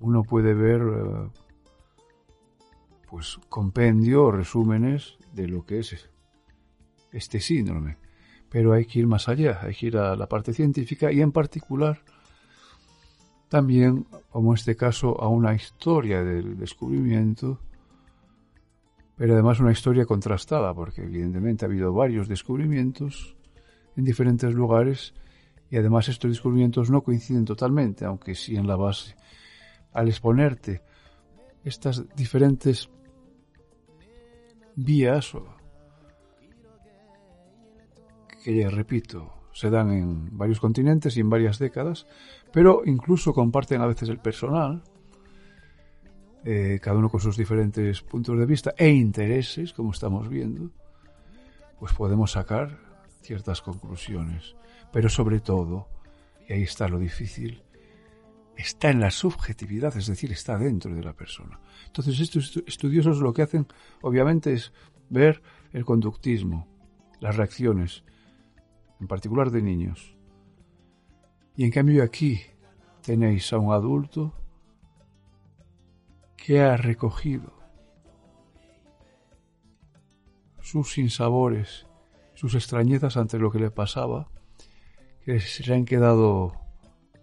[0.00, 1.30] Uno puede ver eh,
[3.08, 6.10] pues compendio o resúmenes de lo que es
[7.12, 7.96] este síndrome,
[8.48, 11.30] pero hay que ir más allá, hay que ir a la parte científica y en
[11.30, 12.02] particular
[13.48, 17.60] también, como en este caso, a una historia del descubrimiento,
[19.16, 23.36] pero además una historia contrastada, porque evidentemente ha habido varios descubrimientos
[23.96, 25.14] en diferentes lugares
[25.74, 29.16] y además estos descubrimientos no coinciden totalmente, aunque sí en la base.
[29.92, 30.82] Al exponerte
[31.64, 32.88] estas diferentes
[34.76, 35.32] vías,
[38.44, 42.06] que ya repito, se dan en varios continentes y en varias décadas,
[42.52, 44.80] pero incluso comparten a veces el personal,
[46.44, 50.70] eh, cada uno con sus diferentes puntos de vista e intereses, como estamos viendo,
[51.80, 52.78] pues podemos sacar
[53.22, 54.54] ciertas conclusiones.
[54.94, 55.88] Pero sobre todo,
[56.48, 57.64] y ahí está lo difícil,
[58.56, 61.58] está en la subjetividad, es decir, está dentro de la persona.
[61.86, 63.66] Entonces estos estudiosos lo que hacen,
[64.02, 64.72] obviamente, es
[65.10, 65.42] ver
[65.72, 66.68] el conductismo,
[67.18, 68.04] las reacciones,
[69.00, 70.16] en particular de niños.
[71.56, 72.42] Y en cambio aquí
[73.02, 74.32] tenéis a un adulto
[76.36, 77.52] que ha recogido
[80.60, 81.88] sus sinsabores,
[82.34, 84.30] sus extrañezas ante lo que le pasaba,
[85.24, 86.52] que se han quedado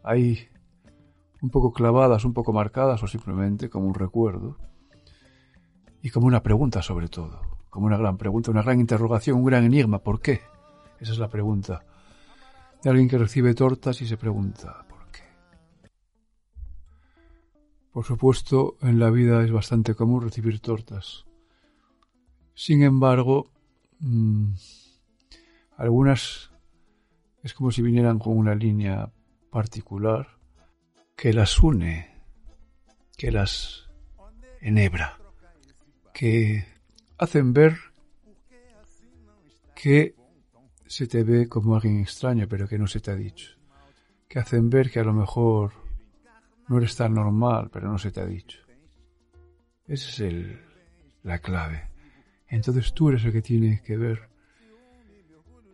[0.03, 0.47] ahí
[1.41, 4.57] un poco clavadas, un poco marcadas o simplemente como un recuerdo
[6.01, 9.63] y como una pregunta sobre todo, como una gran pregunta, una gran interrogación, un gran
[9.63, 10.41] enigma, ¿por qué?
[10.99, 11.83] Esa es la pregunta
[12.83, 15.23] de alguien que recibe tortas y se pregunta ¿por qué?
[17.91, 21.25] Por supuesto, en la vida es bastante común recibir tortas.
[22.55, 23.51] Sin embargo,
[23.99, 24.53] mmm,
[25.77, 26.50] algunas
[27.43, 29.11] es como si vinieran con una línea
[29.49, 30.37] particular
[31.15, 32.09] que las une,
[33.17, 33.89] que las
[34.61, 35.17] enhebra,
[36.13, 36.65] que
[37.17, 37.77] hacen ver
[39.75, 40.15] que
[40.85, 43.57] se te ve como alguien extraño, pero que no se te ha dicho.
[44.27, 45.73] Que hacen ver que a lo mejor
[46.67, 48.59] no eres tan normal, pero no se te ha dicho.
[49.87, 50.61] Esa es el,
[51.23, 51.89] la clave.
[52.47, 54.29] Entonces tú eres el que tiene que ver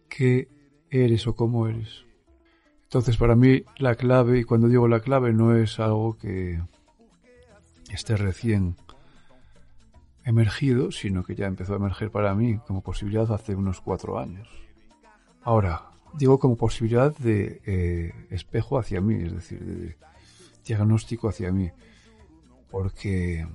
[0.07, 0.47] qué
[0.89, 2.05] eres o cómo eres.
[2.83, 6.61] Entonces para mí la clave, y cuando digo la clave no es algo que
[7.91, 8.75] esté recién
[10.23, 14.47] emergido, sino que ya empezó a emerger para mí como posibilidad hace unos cuatro años.
[15.43, 15.83] Ahora,
[16.13, 19.97] digo como posibilidad de eh, espejo hacia mí, es decir, de
[20.65, 21.71] diagnóstico hacia mí,
[22.69, 23.47] porque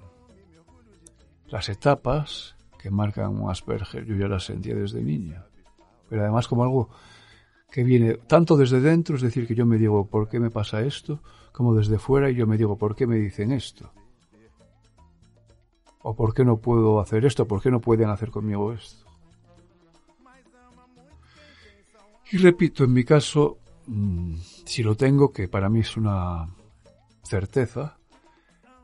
[1.49, 5.45] las etapas que marcan un Asperger yo ya las sentía desde niño,
[6.09, 6.89] pero además como algo
[7.73, 10.83] que viene tanto desde dentro, es decir, que yo me digo por qué me pasa
[10.83, 11.21] esto,
[11.53, 13.91] como desde fuera y yo me digo por qué me dicen esto.
[16.03, 19.07] O por qué no puedo hacer esto, por qué no pueden hacer conmigo esto.
[22.31, 23.57] Y repito, en mi caso,
[23.87, 24.35] mm,
[24.67, 26.49] si lo tengo, que para mí es una
[27.23, 27.97] certeza,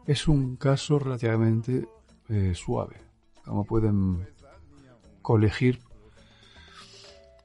[0.06, 1.86] es un caso relativamente
[2.30, 2.96] eh, suave,
[3.44, 4.26] como pueden
[5.20, 5.80] colegir.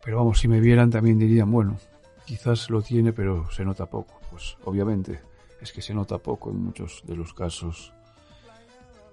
[0.03, 1.77] Pero vamos, si me vieran también dirían, bueno,
[2.25, 4.19] quizás lo tiene, pero se nota poco.
[4.29, 5.21] Pues obviamente
[5.61, 7.93] es que se nota poco en muchos de los casos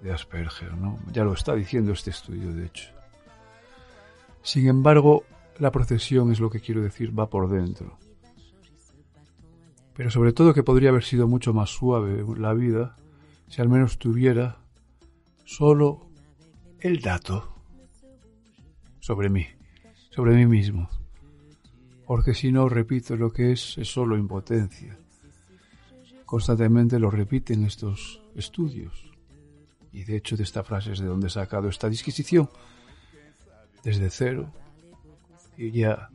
[0.01, 0.97] de Asperger, ¿no?
[1.11, 2.89] Ya lo está diciendo este estudio, de hecho.
[4.41, 5.23] Sin embargo,
[5.59, 7.97] la procesión es lo que quiero decir, va por dentro.
[9.93, 12.95] Pero sobre todo que podría haber sido mucho más suave la vida
[13.47, 14.57] si al menos tuviera
[15.45, 16.09] solo
[16.79, 17.53] el dato
[18.99, 19.45] sobre mí,
[20.11, 20.89] sobre mí mismo.
[22.05, 24.97] Porque si no, repito, lo que es es solo impotencia.
[26.25, 29.09] Constantemente lo repiten estos estudios.
[29.91, 32.49] Y de hecho de esta frase es de donde he sacado esta disquisición.
[33.83, 34.53] Desde cero,
[35.57, 36.09] y ya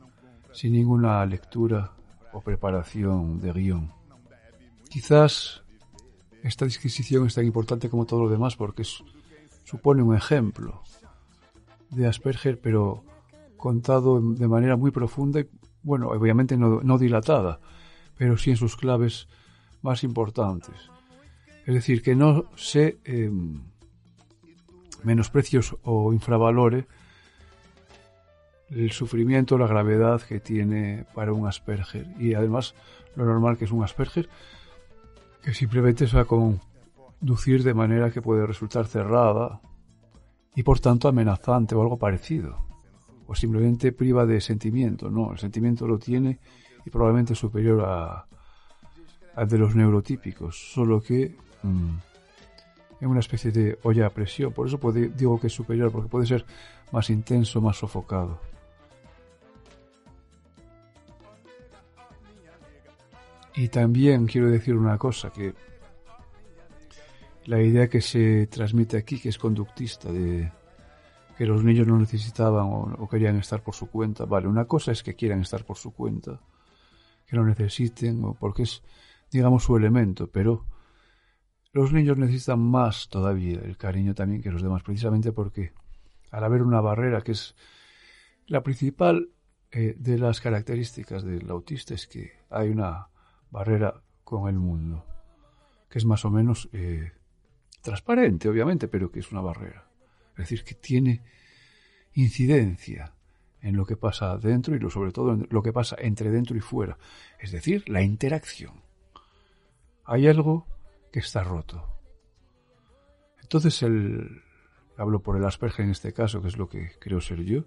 [0.53, 1.91] sin ninguna lectura
[2.33, 3.91] o preparación de guion.
[4.89, 5.63] Quizás
[6.43, 8.83] esta disquisición es tan importante como todo lo demás porque
[9.63, 10.81] supone un ejemplo
[11.89, 13.03] de Asperger, pero
[13.57, 15.49] contado de manera muy profunda y,
[15.83, 17.59] bueno, obviamente no, dilatada,
[18.17, 19.27] pero sí en sus claves
[19.81, 20.75] más importantes.
[21.65, 23.31] Es decir, que no se eh,
[25.03, 26.87] menosprecios o infravalore
[28.69, 32.75] el sufrimiento, la gravedad que tiene para un Asperger y además
[33.15, 34.29] lo normal que es un Asperger
[35.41, 39.61] que simplemente se va a conducir de manera que puede resultar cerrada
[40.53, 42.66] y por tanto amenazante o algo parecido
[43.27, 46.39] o simplemente priva de sentimiento, no, el sentimiento lo tiene
[46.85, 48.25] y probablemente superior a,
[49.45, 51.97] de los neurotípicos, solo que mm,
[53.01, 54.79] en una especie de olla a presión, por eso
[55.15, 56.45] digo que es superior, porque puede ser
[56.91, 58.39] más intenso, más sofocado.
[63.55, 65.53] Y también quiero decir una cosa, que
[67.45, 70.51] la idea que se transmite aquí, que es conductista, de
[71.37, 75.03] que los niños no necesitaban o, querían estar por su cuenta, vale, una cosa es
[75.03, 76.41] que quieran estar por su cuenta,
[77.27, 78.81] que no necesiten, o porque es,
[79.31, 80.65] digamos, su elemento, pero
[81.73, 85.73] los niños necesitan más todavía el cariño también que los demás, precisamente porque
[86.31, 87.55] al haber una barrera que es
[88.47, 89.29] la principal
[89.71, 93.09] eh, de las características del autista es que hay una
[93.51, 95.05] barrera con el mundo,
[95.87, 97.11] que es más o menos eh,
[97.81, 99.86] transparente, obviamente, pero que es una barrera.
[100.37, 101.23] Es decir, que tiene
[102.13, 103.13] incidencia
[103.61, 106.55] en lo que pasa dentro y lo, sobre todo en lo que pasa entre dentro
[106.55, 106.97] y fuera,
[107.39, 108.83] es decir, la interacción.
[110.05, 110.67] Hay algo
[111.11, 111.83] que está roto.
[113.41, 114.43] Entonces el
[114.97, 117.63] hablo por el Asperger en este caso, que es lo que creo ser yo.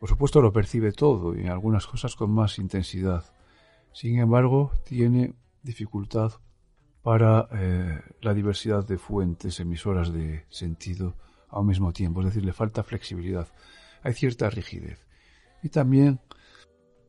[0.00, 3.24] Por supuesto lo percibe todo y en algunas cosas con más intensidad.
[3.92, 6.32] Sin embargo, tiene dificultad
[7.02, 11.14] para eh, la diversidad de fuentes emisoras de sentido
[11.50, 13.48] al mismo tiempo, es decir, le falta flexibilidad,
[14.02, 15.06] hay cierta rigidez.
[15.62, 16.20] Y también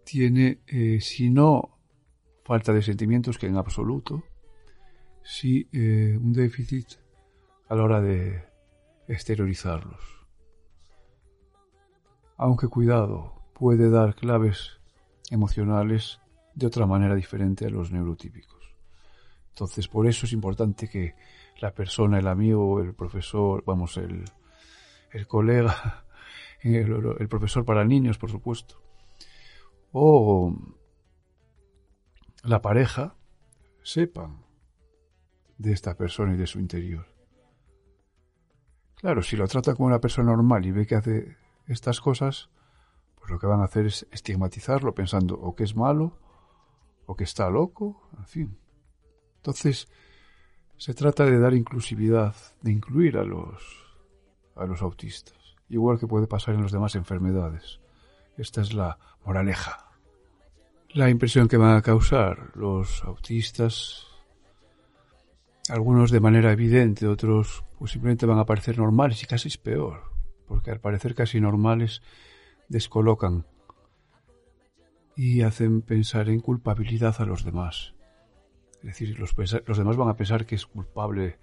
[0.03, 1.77] tiene, eh, si no
[2.43, 4.23] falta de sentimientos, que en absoluto,
[5.23, 6.87] sí eh, un déficit
[7.69, 8.43] a la hora de
[9.07, 10.01] exteriorizarlos.
[12.37, 14.81] Aunque cuidado, puede dar claves
[15.29, 16.19] emocionales
[16.55, 18.62] de otra manera diferente a los neurotípicos.
[19.53, 21.13] Entonces, por eso es importante que
[21.59, 24.25] la persona, el amigo, el profesor, vamos, el,
[25.11, 26.05] el colega,
[26.63, 28.81] el, profesor para niños, por supuesto,
[29.91, 30.55] o
[32.43, 33.15] la pareja,
[33.83, 34.43] sepan
[35.59, 37.05] de esta persona y de su interior.
[38.95, 41.37] Claro, si lo trata como una persona normal y ve que hace
[41.67, 42.49] estas cosas,
[43.19, 46.17] pues lo que van a hacer es estigmatizarlo pensando o que es malo
[47.05, 48.62] o que está loco, en fin.
[49.43, 49.89] Entonces,
[50.77, 53.61] se trata de dar inclusividad, de incluir a los,
[54.55, 57.81] a los autistas, igual que puede pasar en las demás enfermedades.
[58.37, 59.91] Esta es la moraleja.
[60.93, 64.07] La impresión que van a causar los autistas,
[65.67, 70.03] algunos de manera evidente, otros pues simplemente van a parecer normales y casi es peor,
[70.47, 72.01] porque al parecer casi normales
[72.69, 73.45] descolocan
[75.17, 77.93] y hacen pensar en culpabilidad a los demás.
[78.83, 79.33] Es decir, los,
[79.77, 81.39] demás van a pensar que es culpable,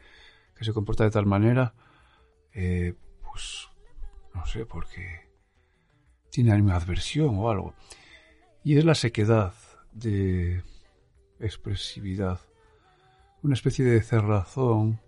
[0.55, 1.72] que se comporta de tal manera,
[2.53, 3.66] eh, pues
[4.34, 5.30] no sé, porque
[6.28, 7.74] tiene alguna adversión o algo.
[8.62, 9.55] Y es la sequedad
[9.93, 10.62] de
[11.41, 12.41] expresividad,
[13.43, 15.01] una especie de cerrazón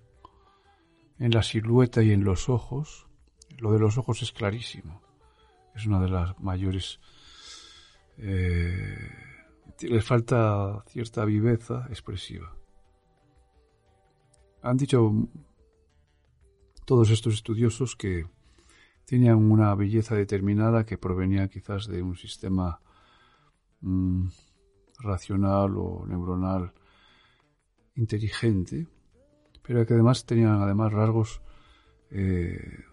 [1.18, 3.09] en la silueta y en los ojos.
[3.59, 5.03] Lo de los ojos es clarísimo.
[5.74, 6.99] Es una de las mayores
[8.16, 9.11] eh,
[9.81, 12.55] les falta cierta viveza expresiva.
[14.62, 15.11] Han dicho
[16.85, 18.27] todos estos estudiosos que
[19.05, 22.81] tenían una belleza determinada que provenía quizás de un sistema
[23.81, 24.29] mm,
[25.01, 26.73] racional o neuronal
[27.97, 28.89] inteligente,
[29.62, 31.43] pero que además tenían además rasgos
[32.11, 32.85] eh,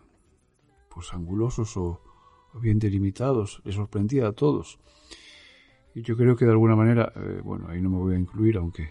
[0.89, 2.01] pues angulosos o,
[2.61, 4.79] bien delimitados, les sorprendía a todos.
[5.95, 8.57] Y yo creo que de alguna manera, eh, bueno, ahí no me voy a incluir,
[8.57, 8.89] aunque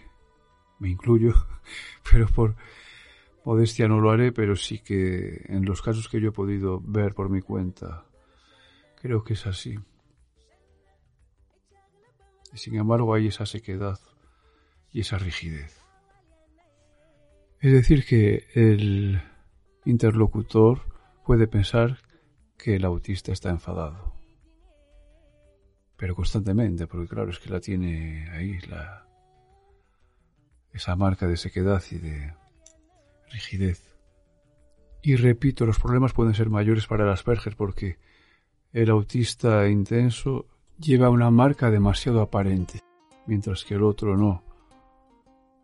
[0.79, 1.33] me incluyo,
[2.11, 2.55] pero por
[3.45, 7.13] modestia no lo haré, pero sí que en los casos que yo he podido ver
[7.13, 8.05] por mi cuenta,
[9.01, 9.79] creo que es así.
[12.53, 13.99] Y sin embargo hay esa sequedad
[14.91, 15.79] y esa rigidez.
[17.61, 19.21] Es decir, que el
[19.85, 20.81] interlocutor
[21.25, 21.99] puede pensar
[22.57, 24.08] que el autista está enfadado.
[25.99, 29.05] Pero constantemente, porque claro, es que la tiene ahí, la,
[30.71, 32.33] esa marca de sequedad y de
[33.29, 33.83] rigidez.
[35.03, 37.97] Y repito, los problemas pueden ser mayores para el Asperger porque
[38.71, 40.47] el autista intenso
[40.77, 42.79] lleva una marca demasiado aparente,
[43.27, 44.41] mientras que el otro no.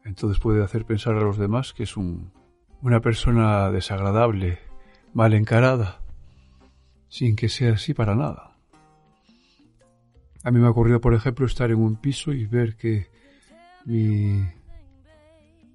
[0.03, 2.33] Entonces puede hacer pensar a los demás que es un,
[2.81, 4.59] una persona desagradable,
[5.13, 6.01] mal encarada,
[7.07, 8.54] sin que sea así para nada.
[10.45, 13.07] A mí me ha ocurrido, por ejemplo, estar en un piso y ver que
[13.85, 14.45] mi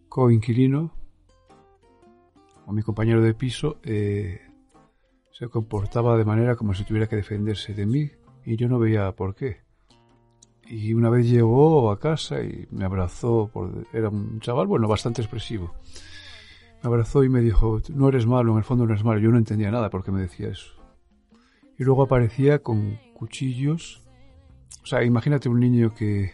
[0.09, 0.93] coinquilino
[2.67, 4.41] o mi compañero de piso eh,
[5.33, 8.13] se comportaba de manera como si tuviera que defenderse de mí
[8.45, 9.63] y yo no veía por qué.
[10.69, 15.21] Y una vez llegó a casa y me abrazó, por, era un chaval, bueno, bastante
[15.21, 15.75] expresivo.
[16.81, 19.19] Me abrazó y me dijo, no eres malo, en el fondo no eres malo.
[19.19, 20.81] Yo no entendía nada porque me decía eso.
[21.77, 24.00] Y luego aparecía con cuchillos.
[24.83, 26.33] O sea, imagínate un niño que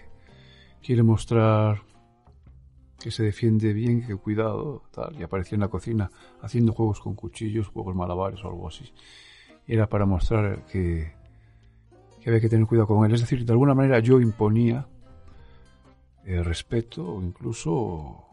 [0.82, 1.82] quiere mostrar
[2.98, 6.10] que se defiende bien, que cuidado, tal, y aparecía en la cocina
[6.40, 8.92] haciendo juegos con cuchillos, juegos malabares o algo así.
[9.66, 11.12] Era para mostrar que,
[12.20, 13.14] que había que tener cuidado con él.
[13.14, 14.86] Es decir, de alguna manera yo imponía
[16.24, 18.24] el respeto o incluso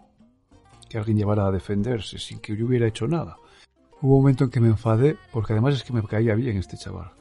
[0.89, 3.37] que alguien llevara a defenderse sin que yo hubiera hecho nada.
[4.01, 6.77] Hubo un momento en que me enfadé porque además es que me caía bien este
[6.77, 7.11] chaval.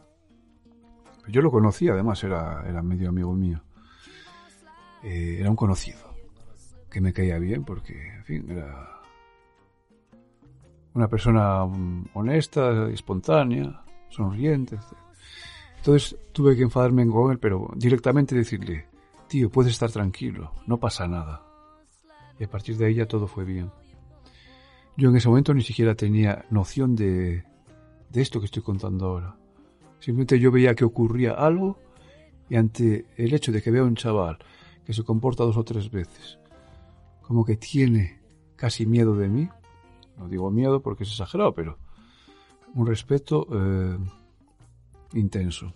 [1.29, 3.62] Yo lo conocía, además era, era medio amigo mío.
[5.03, 5.99] Eh, era un conocido
[6.91, 9.01] que me caía bien porque, en fin, era
[10.95, 14.79] una persona mm, honesta, espontánea, sonriente.
[15.77, 18.87] Entonces tuve que enfadarme con él, pero directamente decirle,
[19.27, 21.43] tío, puedes estar tranquilo, no pasa nada.
[22.39, 23.70] Y a partir de ahí ya todo fue bien.
[24.97, 27.45] Yo en ese momento ni siquiera tenía noción de,
[28.11, 29.37] de esto que estoy contando ahora.
[30.03, 31.78] Simplemente yo veía que ocurría algo
[32.50, 34.38] y ante el hecho de que vea un chaval
[34.84, 36.42] que se comporta dos o tres veces
[37.32, 38.20] como que tiene
[38.57, 39.48] casi miedo de mí.
[40.18, 41.78] No digo miedo porque es exagerado, pero
[42.74, 43.96] un respeto eh,
[45.14, 45.72] intenso.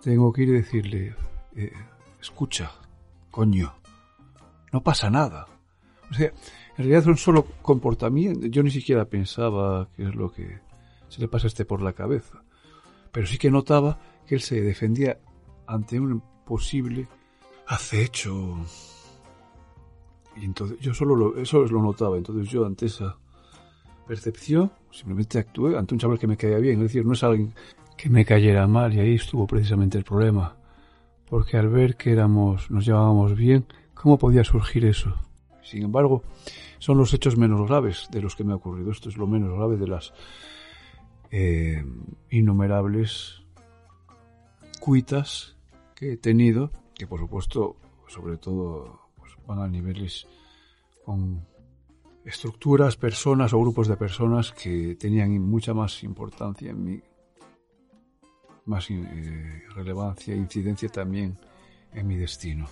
[0.00, 1.16] Tengo que ir y decirle,
[1.56, 1.72] eh,
[2.20, 2.70] escucha,
[3.30, 3.74] coño,
[4.72, 5.46] no pasa nada.
[6.10, 8.46] O sea, en realidad un solo comportamiento.
[8.46, 10.60] Yo ni siquiera pensaba qué es lo que
[11.08, 12.44] se le pasa a este por la cabeza.
[13.12, 15.18] Pero sí que notaba que él se defendía
[15.66, 17.06] ante un posible
[17.66, 18.58] acecho
[20.40, 22.16] y entonces yo solo lo, eso lo notaba.
[22.16, 23.16] Entonces yo ante esa
[24.06, 26.76] percepción simplemente actué ante un chaval que me caía bien.
[26.76, 27.52] Es decir, no es alguien
[27.96, 30.56] que me cayera mal y ahí estuvo precisamente el problema.
[31.28, 35.14] Porque al ver que éramos, nos llevábamos bien, ¿cómo podía surgir eso?
[35.62, 36.22] Sin embargo,
[36.78, 38.90] son los hechos menos graves de los que me ha ocurrido.
[38.90, 40.14] Esto es lo menos grave de las
[41.30, 41.84] eh,
[42.30, 43.42] innumerables
[44.80, 45.56] cuitas
[45.94, 47.76] que he tenido, que por supuesto,
[48.06, 49.00] sobre todo
[49.46, 50.26] van a niveles
[51.04, 51.46] con
[52.24, 57.00] estructuras, personas o grupos de personas que tenían mucha más importancia en mí,
[58.66, 61.38] más eh, relevancia e incidencia también
[61.92, 62.66] en mi destino.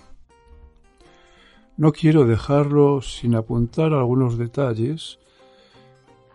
[1.75, 5.19] No quiero dejarlo sin apuntar algunos detalles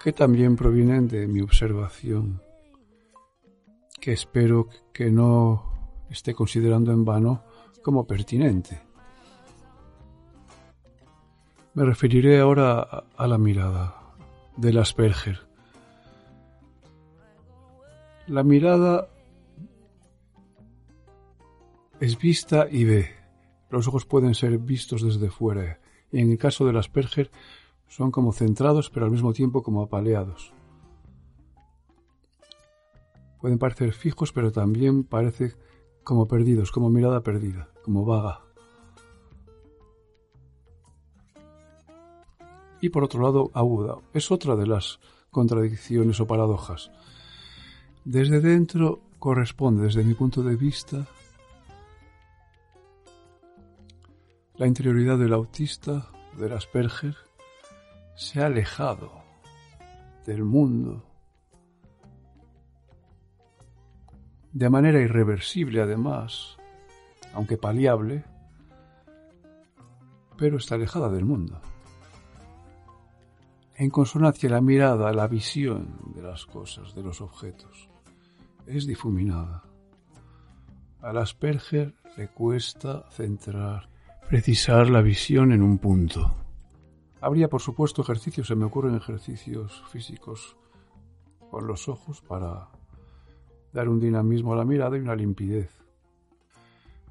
[0.02, 2.42] que también provienen de mi observación,
[4.00, 7.44] que espero que no esté considerando en vano
[7.82, 8.82] como pertinente.
[11.74, 12.80] Me referiré ahora
[13.16, 13.94] a la mirada
[14.56, 15.46] del Asperger.
[18.26, 19.08] La mirada
[22.00, 23.10] es vista y ve.
[23.70, 25.78] Los ojos pueden ser vistos desde fuera
[26.10, 27.30] y en el caso del Asperger
[27.92, 30.54] son como centrados pero al mismo tiempo como apaleados.
[33.38, 35.54] Pueden parecer fijos pero también parece
[36.02, 38.40] como perdidos, como mirada perdida, como vaga.
[42.80, 43.98] Y por otro lado, aguda.
[44.12, 44.98] Es otra de las
[45.30, 46.90] contradicciones o paradojas.
[48.04, 51.06] Desde dentro corresponde, desde mi punto de vista,
[54.56, 57.16] la interioridad del autista, del Asperger,
[58.22, 59.10] se ha alejado
[60.24, 61.04] del mundo
[64.52, 66.56] de manera irreversible además,
[67.34, 68.24] aunque paliable,
[70.38, 71.60] pero está alejada del mundo.
[73.74, 77.88] En consonancia la mirada, la visión de las cosas, de los objetos,
[78.66, 79.64] es difuminada.
[81.00, 83.88] Al Asperger le cuesta centrar,
[84.28, 86.41] precisar la visión en un punto.
[87.22, 90.56] Habría, por supuesto, ejercicios, se me ocurren ejercicios físicos
[91.52, 92.68] con los ojos para
[93.72, 95.70] dar un dinamismo a la mirada y una limpidez,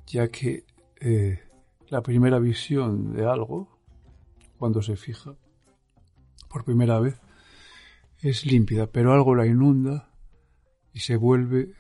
[0.06, 0.66] ya que
[1.00, 1.40] eh,
[1.88, 3.70] la primera visión de algo,
[4.58, 5.34] cuando se fija
[6.50, 7.22] por primera vez,
[8.20, 10.12] es límpida, pero algo la inunda
[10.92, 11.74] y se vuelve,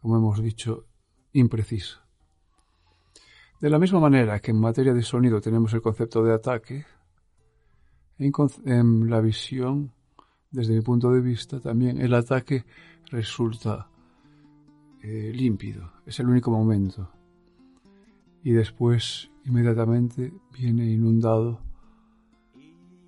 [0.00, 0.84] como hemos dicho,
[1.32, 2.04] imprecisa.
[3.60, 6.86] De la misma manera que en materia de sonido tenemos el concepto de ataque,
[8.20, 9.92] en, la visión,
[10.50, 12.64] desde mi punto de vista, también el ataque
[13.10, 13.88] resulta
[15.02, 17.10] eh, límpido, es el único momento.
[18.42, 21.60] Y después, inmediatamente, viene inundado,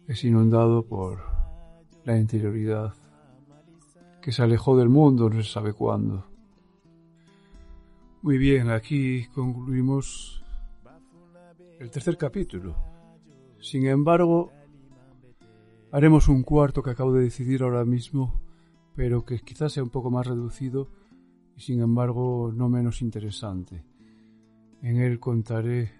[0.06, 1.20] es inundado por
[2.04, 2.94] la interioridad,
[4.22, 6.26] que se alejó del mundo no se sabe cuándo.
[8.22, 10.42] Muy bien, aquí concluimos
[11.80, 12.76] el tercer capítulo.
[13.60, 14.52] Sin embargo,
[15.92, 18.42] haremos un cuarto que acabo de decidir ahora mismo
[18.94, 20.88] pero que quizás sea un poco más reducido
[21.56, 23.84] y sin embargo no menos interesante.
[24.82, 25.92] En él contaré,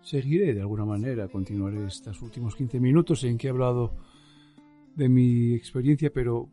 [0.00, 3.96] seguiré de alguna manera, continuaré estos últimos 15 minutos en que he hablado
[4.94, 6.48] de mi experiencia, pero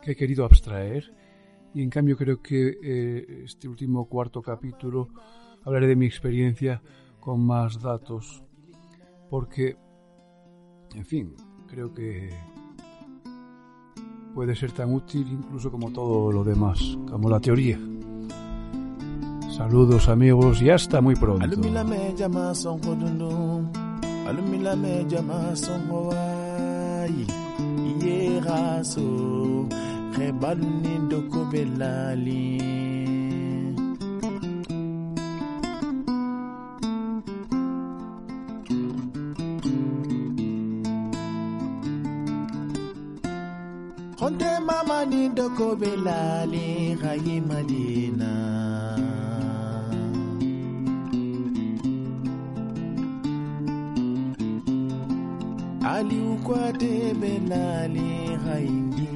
[0.00, 1.12] que he querido abstraer.
[1.74, 5.08] Y en cambio creo que eh, este último cuarto capítulo
[5.64, 6.82] hablaré de mi experiencia
[7.18, 8.42] con más datos,
[9.30, 9.76] porque,
[10.94, 11.34] en fin,
[11.66, 12.30] creo que
[14.34, 17.78] puede ser tan útil incluso como todo lo demás, como la teoría.
[19.56, 21.44] Saludos amigos y hasta muy pronto.
[45.42, 48.32] Doko belali hayi madina.
[55.94, 58.10] Ali ukwate belali
[58.44, 59.10] hayindi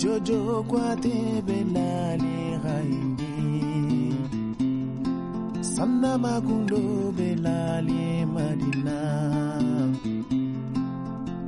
[0.00, 3.36] Jojo kwate belali hayindi
[5.60, 8.98] Sanna magundo belali madina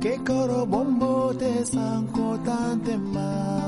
[0.05, 3.64] Ke koro bombo te sanko tante ma